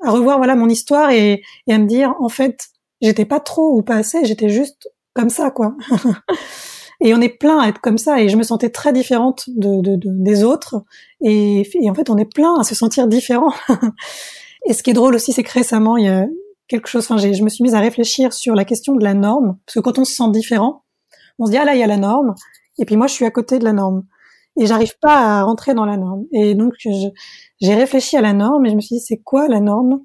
[0.03, 2.69] à revoir voilà mon histoire et, et à me dire en fait
[3.01, 5.75] j'étais pas trop ou pas assez j'étais juste comme ça quoi
[7.01, 8.21] et on est plein à être comme ça.
[8.21, 10.85] Et je me sentais très différente de, de, de des autres.
[11.21, 13.53] Et, et, en fait on est plein à se sentir différent.
[14.67, 16.27] Et ce qui est drôle aussi c'est que récemment il y a
[16.67, 19.59] quelque chose enfin je me suis mise à réfléchir sur la question de la norme.
[19.65, 20.85] Parce que quand on se sent différent
[21.39, 22.35] on se dit ah là il y a la norme.
[22.79, 24.05] Et puis moi je suis à côté de la norme.
[24.61, 26.25] Et j'arrive pas à rentrer dans la norme.
[26.33, 26.73] Et donc
[27.61, 30.03] j'ai réfléchi à la norme et je me suis dit c'est quoi la norme?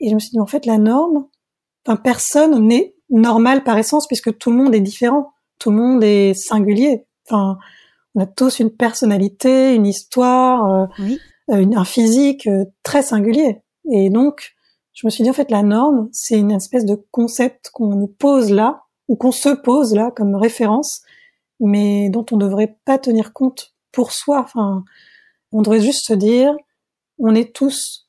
[0.00, 1.28] Et je me suis dit en fait la norme,
[1.86, 6.04] enfin personne n'est normal par essence puisque tout le monde est différent, tout le monde
[6.04, 7.06] est singulier.
[7.26, 7.58] Enfin
[8.14, 11.14] on a tous une personnalité, une histoire, euh,
[11.50, 13.62] euh, un physique euh, très singulier.
[13.90, 14.54] Et donc
[14.92, 18.06] je me suis dit en fait la norme c'est une espèce de concept qu'on nous
[18.06, 21.02] pose là ou qu'on se pose là comme référence
[21.60, 24.40] mais dont on ne devrait pas tenir compte pour soi.
[24.40, 24.84] Enfin,
[25.52, 26.54] on devrait juste se dire,
[27.18, 28.03] on est tous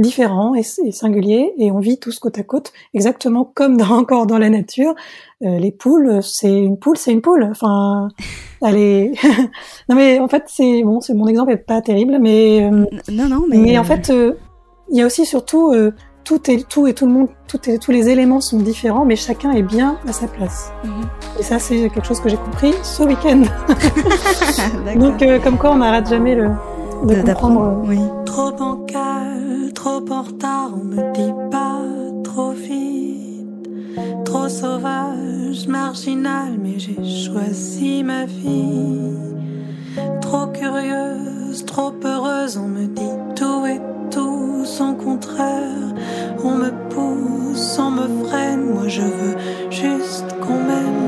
[0.00, 4.38] différents et, singuliers et on vit tous côte à côte, exactement comme dans, encore dans
[4.38, 4.94] la nature.
[5.42, 7.44] Euh, les poules, c'est une poule, c'est une poule.
[7.50, 8.08] Enfin,
[8.62, 9.12] allez.
[9.88, 13.28] non mais en fait, c'est bon, c'est mon exemple est pas terrible, mais euh, non
[13.28, 14.34] non, mais, mais en fait, euh,
[14.90, 15.72] il y a aussi surtout
[16.24, 19.14] tout et tout et tout le monde, tout et tous les éléments sont différents, mais
[19.14, 20.72] chacun est bien à sa place.
[20.84, 20.90] Mhm.
[21.38, 23.42] Et ça, c'est quelque chose que j'ai compris ce week-end.
[24.98, 26.50] Donc, comme quoi, on n'arrête jamais le,
[27.06, 27.82] de, comprendre.
[27.86, 27.98] Oui.
[28.26, 31.80] Trop bancal, trop en retard, on me dit pas
[32.24, 33.68] trop vite.
[34.24, 39.16] Trop sauvage, marginal, mais j'ai choisi ma vie.
[40.20, 43.80] Trop curieuse, trop heureuse, on me dit tout et
[44.10, 45.94] tout son contraire.
[46.44, 49.36] On me pousse, on me freine, moi je veux
[49.70, 50.99] juste qu'on m'aime.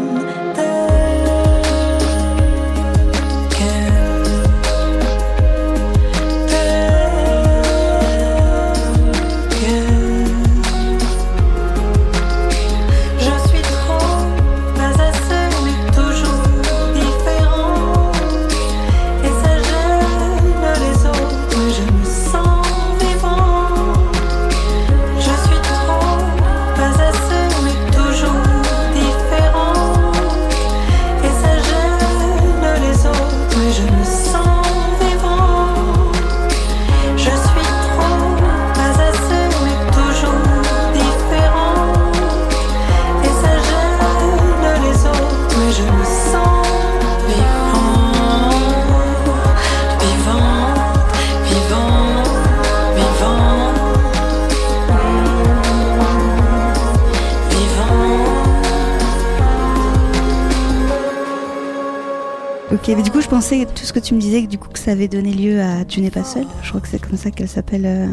[62.89, 64.79] Mais du coup, je pensais tout ce que tu me disais, que du coup, que
[64.79, 66.45] ça avait donné lieu à Tu n'es pas seul.
[66.63, 68.07] Je crois que c'est comme ça qu'elle s'appelle euh,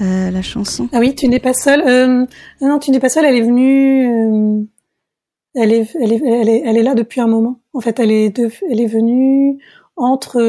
[0.00, 0.88] euh, la chanson.
[0.92, 1.82] Ah oui, Tu n'es pas seul.
[1.86, 2.24] Euh,
[2.60, 3.24] non, Tu n'es pas seul.
[3.24, 4.06] Elle est venue.
[4.06, 4.62] Euh,
[5.54, 7.60] elle est, elle est, elle est, elle est là depuis un moment.
[7.74, 9.58] En fait, elle est, de, elle est venue
[9.96, 10.40] entre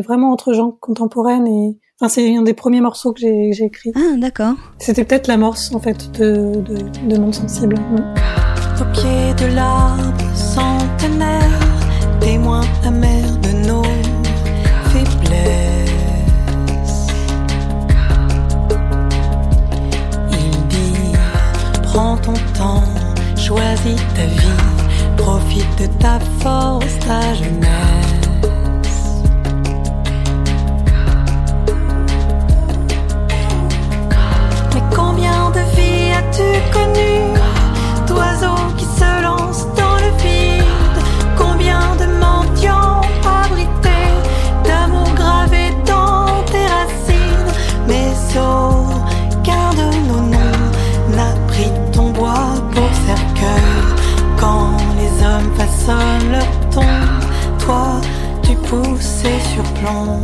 [0.00, 1.78] vraiment entre gens contemporaines et.
[2.00, 3.90] Enfin, c'est un des premiers morceaux que j'ai, écrit.
[3.96, 4.54] Ah, d'accord.
[4.78, 7.74] C'était peut-être l'amorce en fait de de, de Monde sensible.
[8.80, 11.67] Au pied de l'arbre centenaire
[12.20, 13.82] témoin amer de nos
[14.90, 15.88] faiblesses.
[20.32, 21.12] Il dit,
[21.84, 22.84] prends ton temps,
[23.36, 24.62] choisis ta vie,
[25.16, 27.64] profite de ta force, ta jeunesse.
[34.74, 37.34] Mais combien de vies as-tu connues,
[38.06, 39.66] d'oiseaux qui se lancent
[49.42, 50.68] Garde nos noms,
[51.16, 53.78] n'abrite ton bois pour cercueil.
[54.38, 57.24] Quand les hommes façonnent leur tombe,
[57.58, 58.00] toi
[58.42, 60.20] tu poussais sur plomb.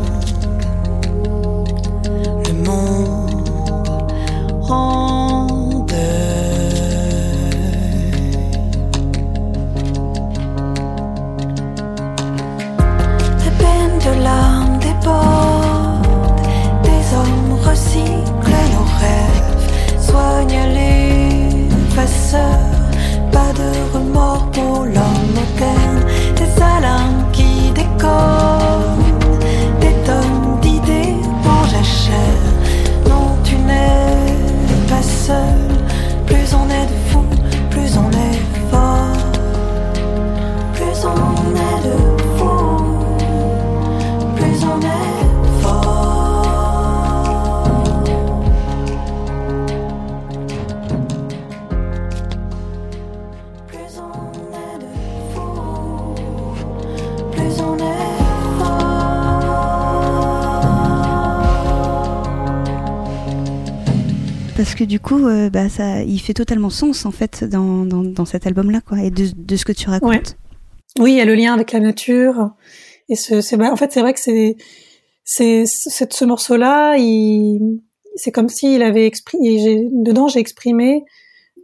[2.47, 3.49] Le monde
[4.69, 5.47] en
[14.07, 14.44] débordent,
[20.15, 22.71] soigne les fasseurs,
[23.33, 26.01] pas de remords pour l'homme moderne,
[26.37, 28.99] des alarmes qui décorent,
[29.81, 31.17] des tonnes d'idées
[31.57, 32.45] en jachère.
[33.11, 34.37] Non, tu n'es
[34.89, 35.63] pas seul,
[36.27, 37.34] plus on est de fous.
[64.65, 68.03] Parce que du coup, euh, bah, ça, il fait totalement sens en fait dans, dans,
[68.03, 70.39] dans cet album-là, quoi, et de, de ce que tu racontes.
[70.99, 72.49] Oui, il y a le lien avec la nature.
[73.11, 74.57] Et ce, c'est, bah, en fait, c'est vrai que c'est,
[75.23, 76.97] c'est, ce morceau-là,
[78.17, 81.05] c'est comme s'il avait exprimé, dedans, j'ai exprimé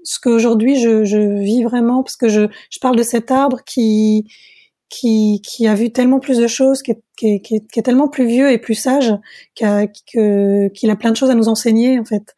[0.04, 4.26] ce qu'aujourd'hui je, je vis vraiment, parce que je, je parle de cet arbre qui,
[4.90, 8.26] qui, qui a vu tellement plus de choses, qui est, qui qui est, tellement plus
[8.26, 9.14] vieux et plus sage,
[9.54, 12.34] qu'il a, a plein de choses à nous enseigner, en fait.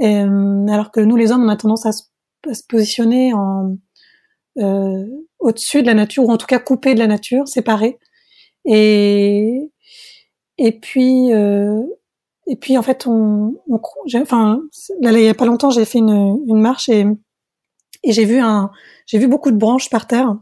[0.00, 2.04] Euh, alors que nous, les hommes, on a tendance à se,
[2.48, 3.76] à se positionner en,
[4.58, 5.06] euh,
[5.38, 7.98] au-dessus de la nature, ou en tout cas coupé de la nature, séparé.
[8.64, 9.72] Et,
[10.58, 11.82] et puis, euh,
[12.46, 13.80] et puis en fait, on, on
[14.20, 14.62] enfin,
[15.00, 17.04] là, il y a pas longtemps, j'ai fait une, une marche et,
[18.02, 18.70] et j'ai vu un,
[19.06, 20.36] j'ai vu beaucoup de branches par terre.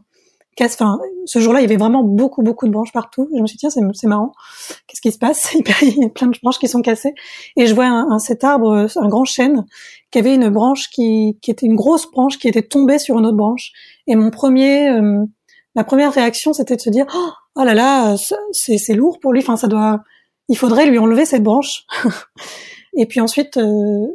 [0.59, 3.29] Enfin, ce jour-là, il y avait vraiment beaucoup, beaucoup de branches partout.
[3.35, 4.31] Je me suis dit, tiens, c'est marrant.
[4.87, 5.53] Qu'est-ce qui se passe?
[5.81, 7.13] Il y a plein de branches qui sont cassées.
[7.55, 9.65] Et je vois un, un, cet arbre, un grand chêne,
[10.11, 13.25] qui avait une branche qui, qui était une grosse branche qui était tombée sur une
[13.25, 13.71] autre branche.
[14.07, 15.23] Et mon premier, euh,
[15.75, 18.15] ma première réaction, c'était de se dire, oh, oh là là,
[18.51, 19.41] c'est lourd pour lui.
[19.41, 20.01] Enfin, ça doit,
[20.49, 21.85] il faudrait lui enlever cette branche.
[22.97, 24.07] et puis ensuite, euh,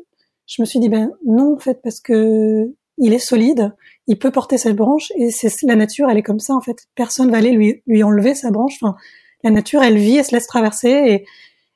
[0.47, 3.75] je me suis dit, ben non, en fait, parce que il est solide,
[4.07, 6.77] il peut porter cette branche, et c'est la nature, elle est comme ça, en fait.
[6.95, 8.75] Personne va aller lui, lui enlever sa branche.
[8.81, 8.97] Enfin,
[9.45, 11.27] la nature, elle vit, elle se laisse traverser,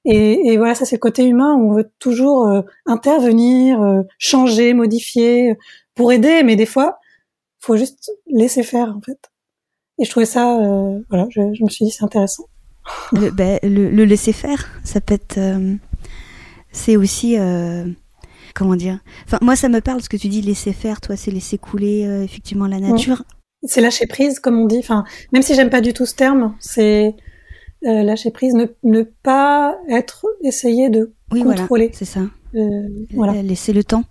[0.05, 4.03] et, et, voilà, ça c'est le côté humain où on veut toujours euh, intervenir, euh,
[4.19, 5.55] changer, modifier,
[5.95, 6.99] pour aider, mais des fois,
[7.61, 9.19] faut juste laisser faire, en fait.
[9.99, 10.59] Et je trouvais ça,
[11.09, 12.45] voilà, je, je me suis dit, c'est intéressant
[13.13, 15.39] le, ben, le, laisser faire, ça peut être.
[15.39, 15.75] Euh,
[16.73, 17.37] c'est aussi.
[18.57, 21.17] Euh, comment dire Enfin, moi, ça me parle ce que tu dis, laisser faire, toi,
[21.17, 23.23] c'est laisser couler euh, effectivement la nature.
[23.63, 24.79] C'est lâcher prise, comme on dit.
[24.79, 27.15] Enfin, même si j'aime pas du tout ce terme, c'est
[27.83, 31.91] lâcher prise, ne, ne, pas être essayé de oui, contrôler.
[31.93, 32.23] c'est ça.
[33.15, 33.43] voilà.
[33.43, 34.05] Laisser le temps.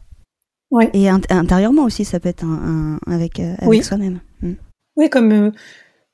[0.71, 0.89] Ouais.
[0.93, 4.19] Et intérieurement aussi, ça peut être un, avec, avec soi-même.
[4.41, 4.53] Mm.
[4.97, 5.51] Oui, comme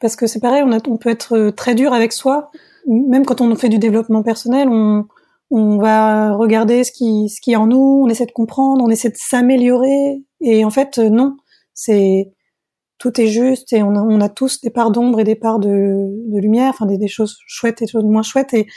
[0.01, 2.51] parce que c'est pareil, on, a, on peut être euh, très dur avec soi,
[2.87, 5.05] même quand on fait du développement personnel, on,
[5.51, 8.89] on va regarder ce qui, ce qui est en nous, on essaie de comprendre, on
[8.89, 11.35] essaie de s'améliorer, et en fait, euh, non,
[11.73, 12.31] c'est
[12.97, 15.59] tout est juste et on a, on a tous des parts d'ombre et des parts
[15.59, 18.67] de, de lumière, enfin des, des, choses chouettes et des choses moins chouettes, et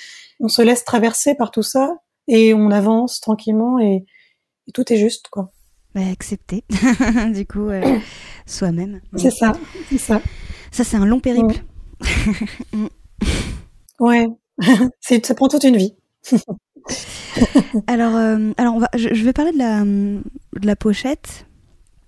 [0.40, 1.94] on se laisse traverser par tout ça
[2.26, 4.04] et on avance tranquillement et,
[4.72, 5.52] tout est juste, quoi.
[5.94, 6.64] Bah, accepter,
[7.34, 7.98] du coup, euh,
[8.46, 9.02] soi-même.
[9.14, 9.52] C'est ça,
[9.90, 10.22] c'est ça.
[10.72, 11.62] Ça, c'est un long périple.
[14.00, 14.26] ouais,
[15.22, 15.94] ça prend toute une vie.
[17.86, 21.46] alors, euh, alors on va, je, vais parler de la, de la pochette.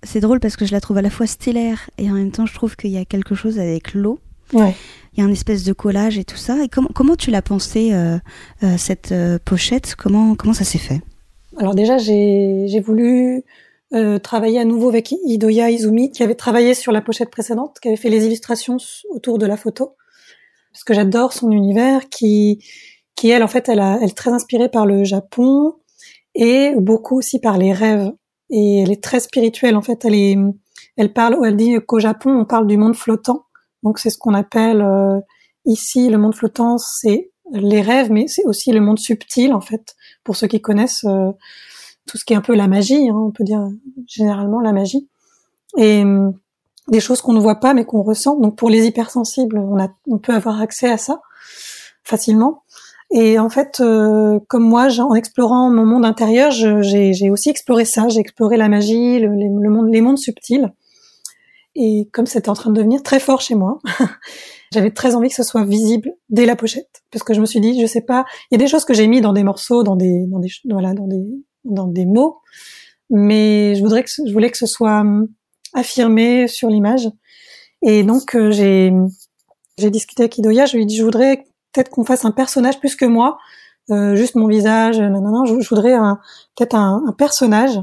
[0.03, 2.45] C'est drôle parce que je la trouve à la fois stellaire et en même temps,
[2.45, 4.19] je trouve qu'il y a quelque chose avec l'eau.
[4.53, 4.75] Ouais.
[5.13, 6.63] Il y a un espèce de collage et tout ça.
[6.63, 8.17] Et comment, comment tu l'as pensé, euh,
[8.63, 9.13] euh, cette
[9.43, 9.95] pochette?
[9.95, 11.01] Comment, comment ça s'est fait?
[11.57, 13.43] Alors déjà, j'ai voulu
[14.21, 17.97] travailler à nouveau avec Idoya Izumi, qui avait travaillé sur la pochette précédente, qui avait
[17.97, 18.77] fait les illustrations
[19.09, 19.95] autour de la photo.
[20.71, 22.63] Parce que j'adore son univers, qui,
[23.17, 25.73] qui elle, en fait, elle, a, elle est très inspirée par le Japon
[26.35, 28.13] et beaucoup aussi par les rêves.
[28.49, 30.05] Et elle est très spirituelle, en fait.
[30.05, 30.37] Elle est,
[30.95, 33.43] elle parle, elle dit qu'au Japon, on parle du monde flottant.
[33.83, 35.19] Donc c'est ce qu'on appelle euh,
[35.65, 39.95] ici le monde flottant, c'est les rêves, mais c'est aussi le monde subtil, en fait,
[40.23, 41.03] pour ceux qui connaissent.
[41.05, 41.31] Euh,
[42.05, 43.67] tout ce qui est un peu la magie, hein, on peut dire
[44.07, 45.09] généralement la magie,
[45.75, 46.37] et hum,
[46.87, 48.39] des choses qu'on ne voit pas mais qu'on ressent.
[48.39, 51.19] Donc pour les hypersensibles, on, a, on peut avoir accès à ça
[52.03, 52.63] facilement.
[53.09, 58.07] Et en fait, euh, comme moi, en explorant mon monde intérieur, j'ai aussi exploré ça.
[58.09, 60.71] J'ai exploré la magie, le, le monde, les mondes subtils.
[61.79, 63.77] Et comme c'était en train de devenir très fort chez moi,
[64.73, 67.59] j'avais très envie que ce soit visible dès la pochette, parce que je me suis
[67.59, 69.83] dit, je sais pas, il y a des choses que j'ai mis dans des morceaux,
[69.83, 71.23] dans des, dans des, voilà, dans des,
[71.65, 72.39] dans des mots,
[73.11, 75.27] mais je voudrais que je voulais que ce soit hum,
[75.73, 77.07] affirmé sur l'image.
[77.83, 78.91] Et donc euh, j'ai
[79.77, 81.45] j'ai discuté avec Idoya, je lui ai dit je voudrais
[81.77, 83.37] peut-être qu'on fasse un personnage plus que moi,
[83.91, 85.95] euh, juste mon visage, non non, je, je voudrais
[86.55, 87.79] peut-être un, un, personnage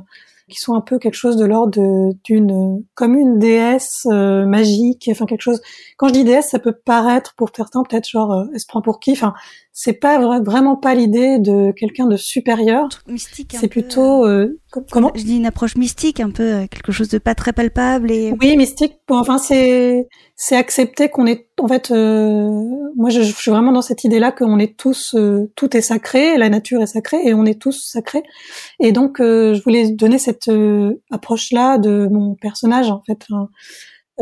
[0.48, 5.26] qui soit un peu quelque chose de l'ordre d'une comme une déesse euh, magique, enfin
[5.26, 5.62] quelque chose.
[5.96, 8.82] Quand je dis déesse, ça peut paraître pour certains peut-être genre euh, elle se prend
[8.82, 9.12] pour qui.
[9.12, 9.32] Enfin,
[9.76, 12.88] c'est pas vraiment pas l'idée de quelqu'un de supérieur.
[13.08, 13.56] Mystique.
[13.58, 14.60] C'est plutôt euh,
[14.90, 15.10] comment?
[15.14, 18.32] Je dis une approche mystique, un peu quelque chose de pas très palpable et.
[18.40, 18.94] Oui, mystique.
[19.08, 21.90] Bon, enfin, c'est c'est accepter qu'on est en fait.
[21.90, 25.16] moi, je, je, suis vraiment dans cette idée-là qu'on est tous
[25.56, 28.22] tout est sacré, la nature est sacrée et on est tous sacrés.
[28.80, 33.26] Et donc, je voulais donner cette euh, approche-là de mon personnage en fait,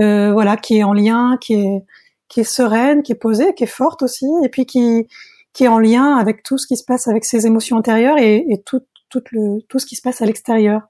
[0.00, 1.84] euh, voilà, qui est en lien, qui est
[2.28, 5.06] qui est sereine, qui est posée, qui est forte aussi, et puis qui
[5.52, 8.44] qui est en lien avec tout ce qui se passe avec ses émotions intérieures et,
[8.48, 8.80] et tout
[9.10, 10.82] tout le tout ce qui se passe à l'extérieur.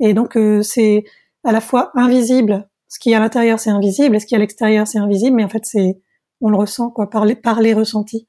[0.00, 1.04] Et donc euh, c'est
[1.44, 4.36] à la fois invisible, ce qui est à l'intérieur c'est invisible, et ce qui est
[4.36, 5.98] à l'extérieur c'est invisible, mais en fait c'est
[6.40, 8.28] on le ressent quoi par les par les ressentis.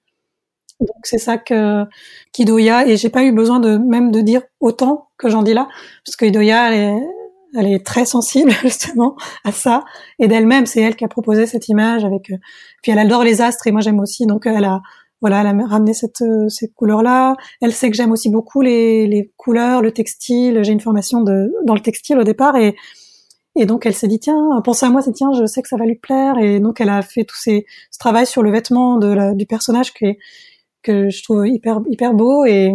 [0.79, 1.85] Donc c'est ça que
[2.33, 5.67] qu'Idoya et j'ai pas eu besoin de même de dire autant que j'en dis là
[6.05, 7.07] parce que Idoya elle est,
[7.57, 9.15] elle est très sensible justement
[9.45, 9.85] à ça
[10.19, 12.37] et d'elle-même c'est elle qui a proposé cette image avec euh,
[12.83, 14.81] puis elle adore les astres et moi j'aime aussi donc elle a
[15.25, 18.61] voilà elle a ramené cette euh, ces couleurs là elle sait que j'aime aussi beaucoup
[18.61, 20.63] les, les couleurs le textile.
[20.63, 22.75] J'ai une formation de dans le textile au départ et
[23.55, 25.77] et donc elle s'est dit tiens pensez à moi c'est tiens je sais que ça
[25.77, 26.37] va lui plaire.
[26.37, 29.93] Et donc elle a fait tout ces, ce travail sur le vêtement de du personnage
[29.93, 30.17] qui est
[30.83, 32.45] que je trouve hyper hyper beau.
[32.45, 32.71] Et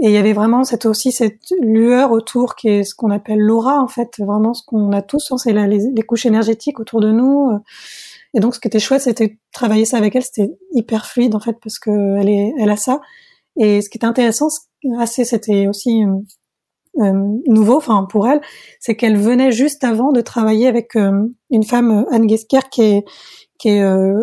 [0.00, 3.38] et il y avait vraiment cette aussi cette lueur autour qui est ce qu'on appelle
[3.38, 4.14] l'aura en fait.
[4.18, 7.52] Vraiment ce qu'on a tous hein, c'est les, couches énergétiques autour de nous
[8.34, 11.40] et donc ce qui était chouette c'était travailler ça avec elle c'était hyper fluide en
[11.40, 13.00] fait parce que elle est elle a ça
[13.56, 14.48] et ce qui était intéressant
[14.98, 16.02] assez c'était aussi
[17.00, 17.12] euh,
[17.46, 18.40] nouveau enfin pour elle
[18.80, 23.04] c'est qu'elle venait juste avant de travailler avec euh, une femme Anne Gesker qui est
[23.58, 24.20] qui est euh,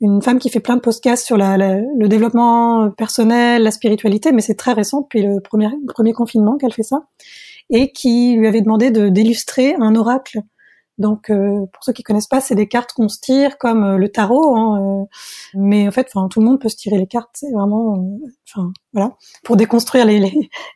[0.00, 4.42] une femme qui fait plein de podcasts sur la, le développement personnel, la spiritualité, mais
[4.42, 7.06] c'est très récent depuis le premier, premier confinement qu'elle fait ça,
[7.70, 10.40] et qui lui avait demandé de d'illustrer un oracle.
[10.98, 13.96] Donc, euh, pour ceux qui connaissent pas, c'est des cartes qu'on se tire comme euh,
[13.98, 15.04] le tarot, hein, euh,
[15.54, 17.30] mais en fait, enfin, tout le monde peut se tirer les cartes.
[17.34, 18.18] C'est vraiment,
[18.48, 20.20] enfin, voilà, pour déconstruire les,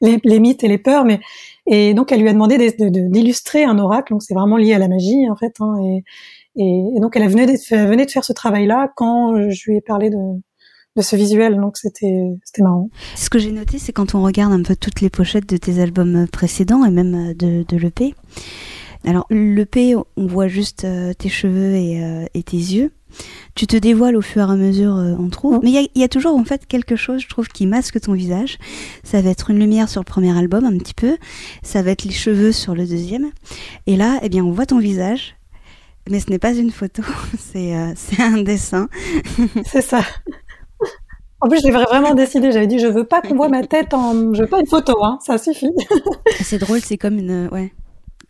[0.02, 1.04] les, les, mythes et les peurs.
[1.04, 1.20] Mais
[1.66, 4.12] et donc, elle lui a demandé d'illustrer un oracle.
[4.12, 5.54] Donc, c'est vraiment lié à la magie, en fait.
[5.60, 6.04] Hein, et,
[6.56, 10.10] et, donc elle venait de, venait de faire ce travail-là quand je lui ai parlé
[10.10, 10.16] de,
[10.96, 12.90] de ce visuel, donc c'était c'était marrant.
[13.14, 15.80] Ce que j'ai noté, c'est quand on regarde un peu toutes les pochettes de tes
[15.80, 18.14] albums précédents et même de, de l'EP.
[19.04, 22.92] Alors l'EP, on voit juste euh, tes cheveux et, euh, et, tes yeux.
[23.54, 25.60] Tu te dévoiles au fur et à mesure, euh, on trouve.
[25.62, 28.12] Mais il y, y a, toujours en fait quelque chose, je trouve, qui masque ton
[28.12, 28.58] visage.
[29.02, 31.16] Ça va être une lumière sur le premier album, un petit peu.
[31.62, 33.30] Ça va être les cheveux sur le deuxième.
[33.86, 35.34] Et là, eh bien, on voit ton visage
[36.08, 37.02] mais ce n'est pas une photo,
[37.38, 38.88] c'est euh, un dessin.
[39.64, 40.00] c'est ça.
[41.40, 42.52] En plus, j'ai vraiment décidé.
[42.52, 45.02] J'avais dit, je veux pas qu'on voit ma tête en, je veux pas une photo,
[45.02, 45.70] hein, ça suffit.
[46.42, 47.72] c'est drôle, c'est comme une, ouais,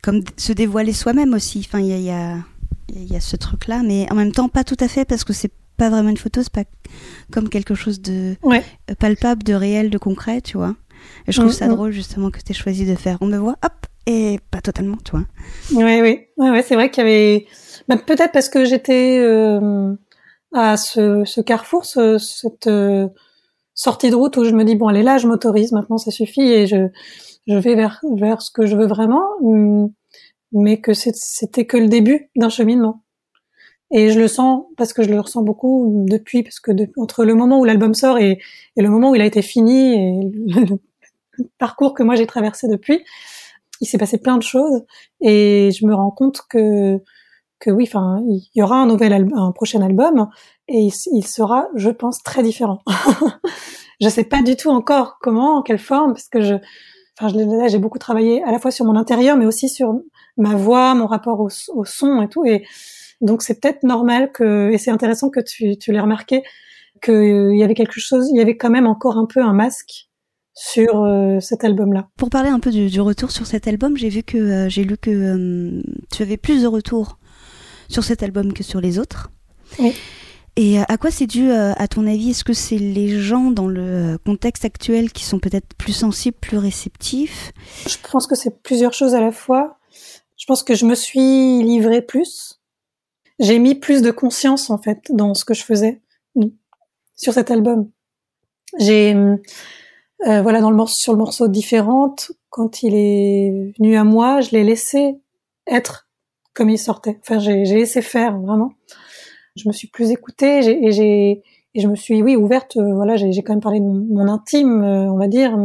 [0.02, 1.64] comme se dévoiler soi-même aussi.
[1.66, 2.36] Enfin, il y a, y, a,
[2.94, 5.52] y a ce truc-là, mais en même temps, pas tout à fait parce que c'est
[5.76, 6.64] pas vraiment une photo, c'est pas
[7.32, 8.36] comme quelque chose de
[8.98, 10.76] palpable, de réel, de concret, tu vois.
[11.26, 11.74] Et je trouve mm, ça mm.
[11.74, 13.16] drôle justement que tu aies choisi de faire.
[13.20, 15.24] On me voit, hop, et pas totalement, tu vois.
[15.72, 17.46] Oui, oui, ouais, c'est vrai qu'il y avait
[17.88, 19.94] bah, peut-être parce que j'étais euh,
[20.52, 23.08] à ce, ce carrefour, ce, cette euh,
[23.74, 26.42] sortie de route où je me dis bon allez là, je m'autorise, maintenant ça suffit
[26.42, 26.88] et je
[27.50, 29.92] je vais vers vers ce que je veux vraiment, hum,
[30.52, 33.02] mais que c'était que le début d'un cheminement.
[33.92, 37.34] Et je le sens parce que je le ressens beaucoup depuis, parce que entre le
[37.34, 38.38] moment où l'album sort et,
[38.76, 40.30] le moment où il a été fini et
[40.60, 40.78] le,
[41.58, 43.02] parcours que moi j'ai traversé depuis,
[43.80, 44.84] il s'est passé plein de choses
[45.20, 47.00] et je me rends compte que
[47.58, 50.28] que oui, enfin, il y aura un nouvel un prochain album
[50.66, 52.78] et il, sera, je pense, très différent.
[54.00, 56.54] je sais pas du tout encore comment, en quelle forme, parce que je,
[57.20, 60.00] enfin, je, j'ai beaucoup travaillé à la fois sur mon intérieur, mais aussi sur
[60.36, 62.44] ma voix, mon rapport au, au son et tout.
[62.44, 62.64] Et
[63.20, 66.42] donc, c'est peut-être normal que, et c'est intéressant que tu, tu l'aies remarqué,
[67.02, 70.08] qu'il y avait quelque chose, il y avait quand même encore un peu un masque
[70.54, 72.08] sur euh, cet album-là.
[72.16, 74.84] Pour parler un peu du, du, retour sur cet album, j'ai vu que euh, j'ai
[74.84, 77.18] lu que euh, tu avais plus de retours
[77.88, 79.30] sur cet album que sur les autres.
[79.78, 79.94] Oui.
[80.56, 82.30] Et euh, à quoi c'est dû, euh, à ton avis?
[82.30, 86.58] Est-ce que c'est les gens dans le contexte actuel qui sont peut-être plus sensibles, plus
[86.58, 87.52] réceptifs?
[87.86, 89.78] Je pense que c'est plusieurs choses à la fois.
[90.36, 92.60] Je pense que je me suis livrée plus.
[93.38, 96.00] J'ai mis plus de conscience en fait dans ce que je faisais
[97.16, 97.90] sur cet album.
[98.78, 104.04] J'ai euh, voilà dans le morceau sur le morceau différente quand il est venu à
[104.04, 105.16] moi, je l'ai laissé
[105.66, 106.08] être
[106.52, 107.18] comme il sortait.
[107.20, 108.72] Enfin, j'ai laissé faire vraiment.
[109.56, 111.42] Je me suis plus écoutée et j'ai
[111.74, 112.76] et je me suis oui ouverte.
[112.76, 115.56] Euh, voilà, j'ai quand même parlé de mon, intime, euh, on va dire,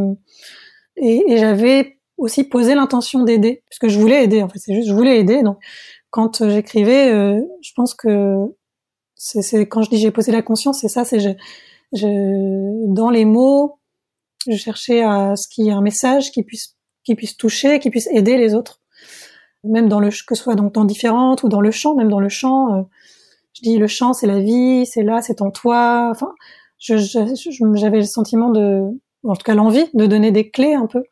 [0.97, 4.41] et, et j'avais aussi posé l'intention d'aider parce que je voulais aider.
[4.41, 5.43] En fait, c'est juste je voulais aider.
[5.43, 5.57] Donc,
[6.11, 7.09] quand euh, j'écrivais,
[7.61, 8.37] je pense que
[9.15, 11.05] c'est quand je dis j'ai posé la conscience, c'est ça.
[11.05, 11.29] C'est je,
[11.93, 13.79] je dans les mots,
[14.47, 17.89] je cherchais à ce qu'il y ait un message qui puisse qui puisse toucher, qui
[17.89, 18.81] puisse aider les autres
[19.63, 22.19] même dans le que ce soit donc dans différentes ou dans le chant, même dans
[22.19, 22.87] le chant,
[23.55, 26.09] je dis le chant c'est la vie, c'est là, c'est en toi.
[26.11, 26.33] Enfin,
[26.79, 28.83] j'avais le sentiment de,
[29.23, 31.03] en tout cas l'envie de donner des clés un peu,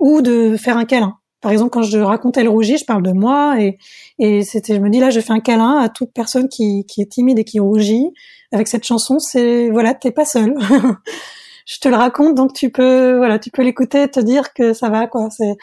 [0.00, 1.16] ou de faire un câlin.
[1.40, 3.76] Par exemple, quand je racontais le rougit, je parle de moi et,
[4.18, 7.02] et c'était, je me dis là, je fais un câlin à toute personne qui, qui
[7.02, 8.12] est timide et qui rougit.
[8.50, 10.54] Avec cette chanson, c'est voilà, t'es pas seul.
[11.66, 14.88] je te le raconte, donc tu peux, voilà, tu peux l'écouter, te dire que ça
[14.88, 15.28] va, quoi.
[15.30, 15.56] C'est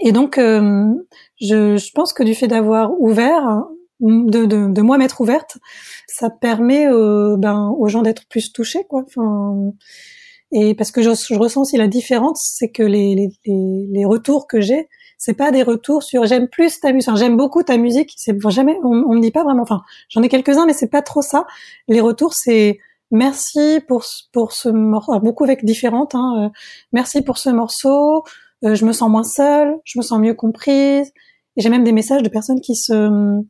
[0.00, 0.86] et donc, euh,
[1.40, 3.64] je, je, pense que du fait d'avoir ouvert,
[4.00, 5.58] de, de, de moi m'être ouverte,
[6.06, 9.04] ça permet euh, ben, aux gens d'être plus touchés, quoi.
[9.06, 9.72] Enfin,
[10.52, 14.48] et parce que je, je ressens aussi la différence, c'est que les, les, les, retours
[14.48, 18.12] que j'ai, c'est pas des retours sur j'aime plus ta musique, j'aime beaucoup ta musique.
[18.16, 19.62] C'est jamais, on, on, me dit pas vraiment.
[19.62, 21.46] Enfin, j'en ai quelques uns, mais c'est pas trop ça.
[21.86, 22.78] Les retours, c'est
[23.12, 26.14] merci pour pour ce morceau, beaucoup avec différentes.
[26.16, 26.48] Hein, euh,
[26.92, 28.24] merci pour ce morceau.
[28.64, 31.12] Euh, je me sens moins seule, je me sens mieux comprise.
[31.56, 33.40] Et j'ai même des messages de personnes qui se,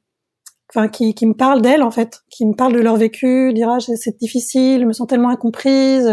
[0.75, 3.69] enfin, qui, qui me parlent d'elles en fait, qui me parlent de leur vécu, dire
[3.71, 6.11] ah, c'est difficile, je me sens tellement incomprise.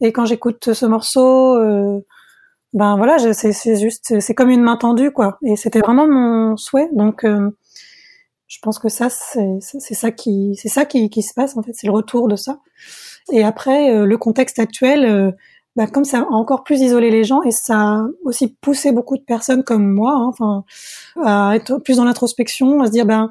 [0.00, 2.00] Et quand j'écoute ce morceau, euh,
[2.72, 5.38] ben voilà, c'est juste, c'est comme une main tendue quoi.
[5.44, 6.88] Et c'était vraiment mon souhait.
[6.92, 7.50] Donc, euh,
[8.48, 11.72] je pense que ça, c'est ça qui, c'est ça qui, qui se passe en fait,
[11.74, 12.60] c'est le retour de ça.
[13.32, 15.34] Et après, le contexte actuel
[15.74, 19.16] bah, comme ça a encore plus isolé les gens et ça a aussi poussé beaucoup
[19.16, 20.64] de personnes comme moi, hein, enfin,
[21.24, 23.30] à être plus dans l'introspection, à se dire ben,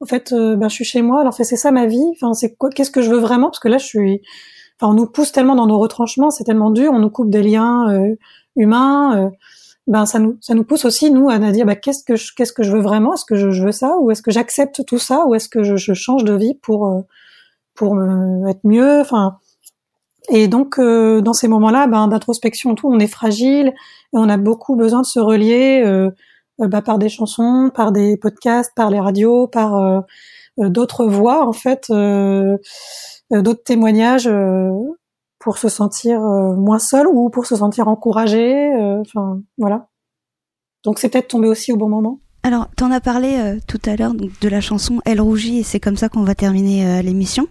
[0.00, 2.04] en fait, euh, ben, je suis chez moi, alors c'est ça ma vie.
[2.12, 3.48] Enfin, c'est quoi, qu'est-ce que je veux vraiment?
[3.48, 4.20] Parce que là, je suis,
[4.78, 7.42] enfin, on nous pousse tellement dans nos retranchements, c'est tellement dur, on nous coupe des
[7.42, 8.14] liens euh,
[8.56, 9.26] humains.
[9.26, 9.30] Euh,
[9.86, 12.52] ben, ça nous, ça nous pousse aussi nous à, dire ben, qu'est-ce que je, qu'est-ce
[12.52, 13.14] que je veux vraiment?
[13.14, 13.96] Est-ce que je, je, veux ça?
[13.98, 15.26] Ou est-ce que j'accepte tout ça?
[15.26, 17.04] Ou est-ce que je, je, change de vie pour
[17.74, 17.96] pour
[18.48, 19.00] être mieux?
[19.00, 19.36] Enfin
[20.28, 23.72] et donc, dans ces moments-là, ben, d'introspection, tout, on est fragile et
[24.14, 25.84] on a beaucoup besoin de se relier
[26.58, 30.00] bah, par des chansons, par des podcasts, par les radios, par euh,
[30.58, 34.30] d'autres voix, en fait, d'autres témoignages
[35.38, 38.72] pour se sentir moins seul ou pour se sentir encouragé.
[39.00, 39.88] Enfin, voilà.
[40.84, 42.20] Donc, c'est peut-être tombé aussi au bon moment.
[42.42, 45.80] Alors, tu en as parlé tout à l'heure de la chanson Elle rougit et c'est
[45.80, 47.48] comme ça qu'on va terminer l'émission.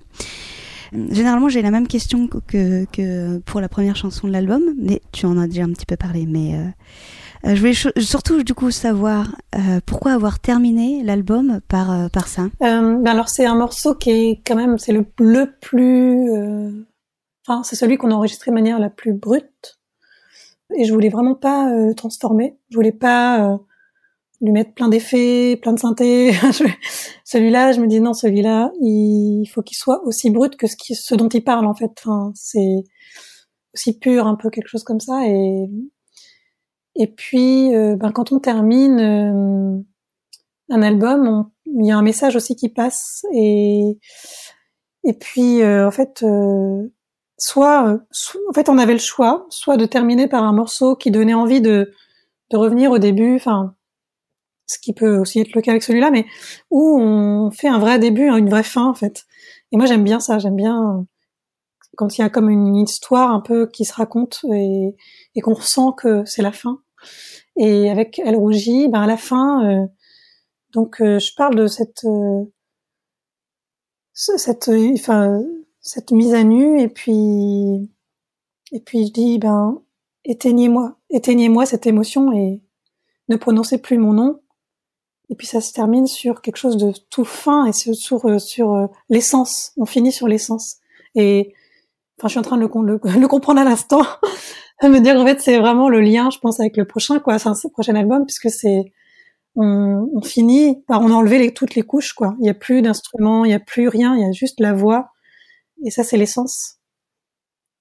[1.11, 5.25] Généralement, j'ai la même question que, que, pour la première chanson de l'album, mais tu
[5.25, 6.25] en as déjà un petit peu parlé.
[6.25, 6.69] Mais euh, euh
[7.53, 12.43] je voulais surtout du coup savoir euh, pourquoi avoir terminé l'album par euh, par ça?
[12.63, 16.29] Euh, ben alors c'est un morceau qui est quand même c'est le le plus,
[17.45, 19.79] enfin c'est celui qu'on a enregistré de manière la plus brute.
[20.75, 22.57] Et je voulais vraiment pas transformer.
[22.71, 23.59] Je voulais pas
[24.41, 26.33] lui mettre plein d'effets, plein de synthé.
[27.23, 31.13] celui-là, je me dis non, celui-là, il faut qu'il soit aussi brut que ce, ce
[31.13, 31.91] dont il parle en fait.
[31.99, 32.83] Enfin, c'est
[33.75, 35.27] aussi pur, un peu quelque chose comme ça.
[35.27, 35.67] Et
[36.95, 39.81] et puis, euh, ben, quand on termine euh,
[40.69, 43.25] un album, il y a un message aussi qui passe.
[43.33, 43.99] Et
[45.03, 46.25] et puis, euh, en fait,
[47.37, 47.99] soit,
[48.49, 51.61] en fait, on avait le choix, soit de terminer par un morceau qui donnait envie
[51.61, 51.91] de
[52.51, 53.75] de revenir au début, enfin
[54.67, 56.25] ce qui peut aussi être le cas avec celui-là, mais
[56.71, 59.25] où on fait un vrai début, une vraie fin en fait.
[59.71, 61.05] Et moi j'aime bien ça, j'aime bien
[61.97, 64.95] quand il y a comme une histoire un peu qui se raconte et,
[65.35, 66.81] et qu'on ressent que c'est la fin.
[67.57, 69.85] Et avec Elle rougit, ben à la fin, euh,
[70.73, 72.43] donc euh, je parle de cette euh,
[74.13, 75.41] cette enfin
[75.81, 77.89] cette mise à nu et puis
[78.71, 79.81] et puis je dis ben
[80.25, 82.61] éteignez-moi, éteignez-moi cette émotion et
[83.29, 84.41] ne prononcez plus mon nom
[85.29, 89.71] et puis ça se termine sur quelque chose de tout fin et sur sur, l'essence.
[89.77, 90.77] On finit sur l'essence.
[91.15, 91.53] Et
[92.19, 94.03] enfin, je suis en train de le, le, comprendre à l'instant,
[94.83, 97.53] me dire en fait c'est vraiment le lien, je pense, avec le prochain quoi, enfin
[97.63, 98.91] le prochain album, puisque c'est
[99.55, 102.35] on, on, finit par on a enlevé les, toutes les couches quoi.
[102.39, 104.73] Il n'y a plus d'instruments, il n'y a plus rien, il y a juste la
[104.73, 105.11] voix.
[105.85, 106.77] Et ça c'est l'essence.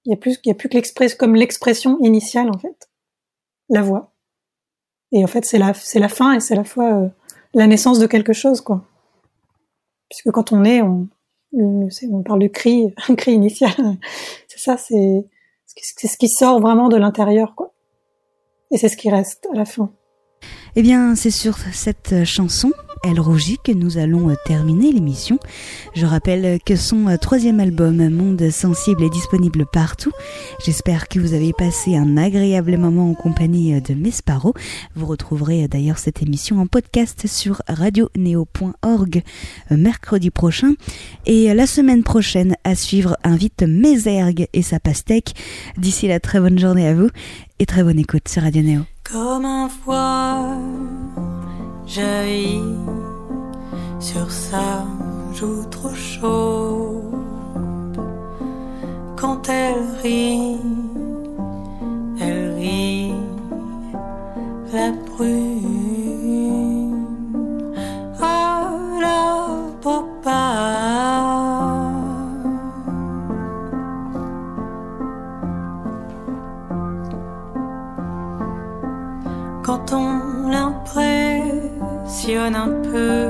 [0.05, 2.89] Il y a plus, il y a plus que l'expression comme l'expression initiale en fait,
[3.69, 4.13] la voix.
[5.11, 7.09] Et en fait c'est la c'est la fin et c'est la fois euh,
[7.53, 8.85] la naissance de quelque chose, quoi.
[10.09, 11.09] Puisque quand on est, on,
[11.53, 13.71] on parle du cri, un cri initial.
[14.47, 15.25] C'est ça, c'est
[15.81, 17.73] ce qui sort vraiment de l'intérieur, quoi.
[18.71, 19.91] Et c'est ce qui reste à la fin.
[20.75, 22.71] Eh bien, c'est sur cette chanson
[23.05, 25.37] elle rougit que nous allons euh, terminer l'émission.
[25.93, 30.11] Je rappelle que son euh, troisième album, Monde Sensible, est disponible partout.
[30.65, 34.53] J'espère que vous avez passé un agréable moment en compagnie euh, de Mesparo.
[34.95, 39.21] Vous retrouverez d'ailleurs cette émission en podcast sur radioneo.org
[39.69, 40.73] mercredi prochain.
[41.25, 45.33] Et la semaine prochaine, à suivre, invite Mézergue et sa pastèque.
[45.77, 47.09] D'ici là, très bonne journée à vous
[47.59, 48.81] et très bonne écoute sur Radio Néo.
[49.03, 49.69] Comme un
[51.85, 52.61] jaillit
[53.99, 54.85] sur sa
[55.33, 57.01] joue trop chaude.
[59.15, 60.59] Quand elle rit,
[62.19, 63.13] elle rit
[64.73, 65.45] la brume
[68.21, 68.69] à
[69.01, 69.25] la
[79.63, 81.74] Quand on l'imprime
[82.05, 83.27] l'impressionne un peu,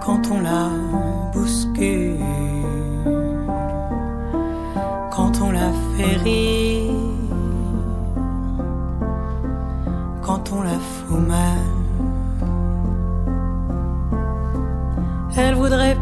[0.00, 0.70] quand on la
[1.32, 2.18] bouscule,
[5.10, 6.92] quand on la fait rire,
[10.22, 11.04] quand on la fout.
[15.36, 15.96] Elle voudrait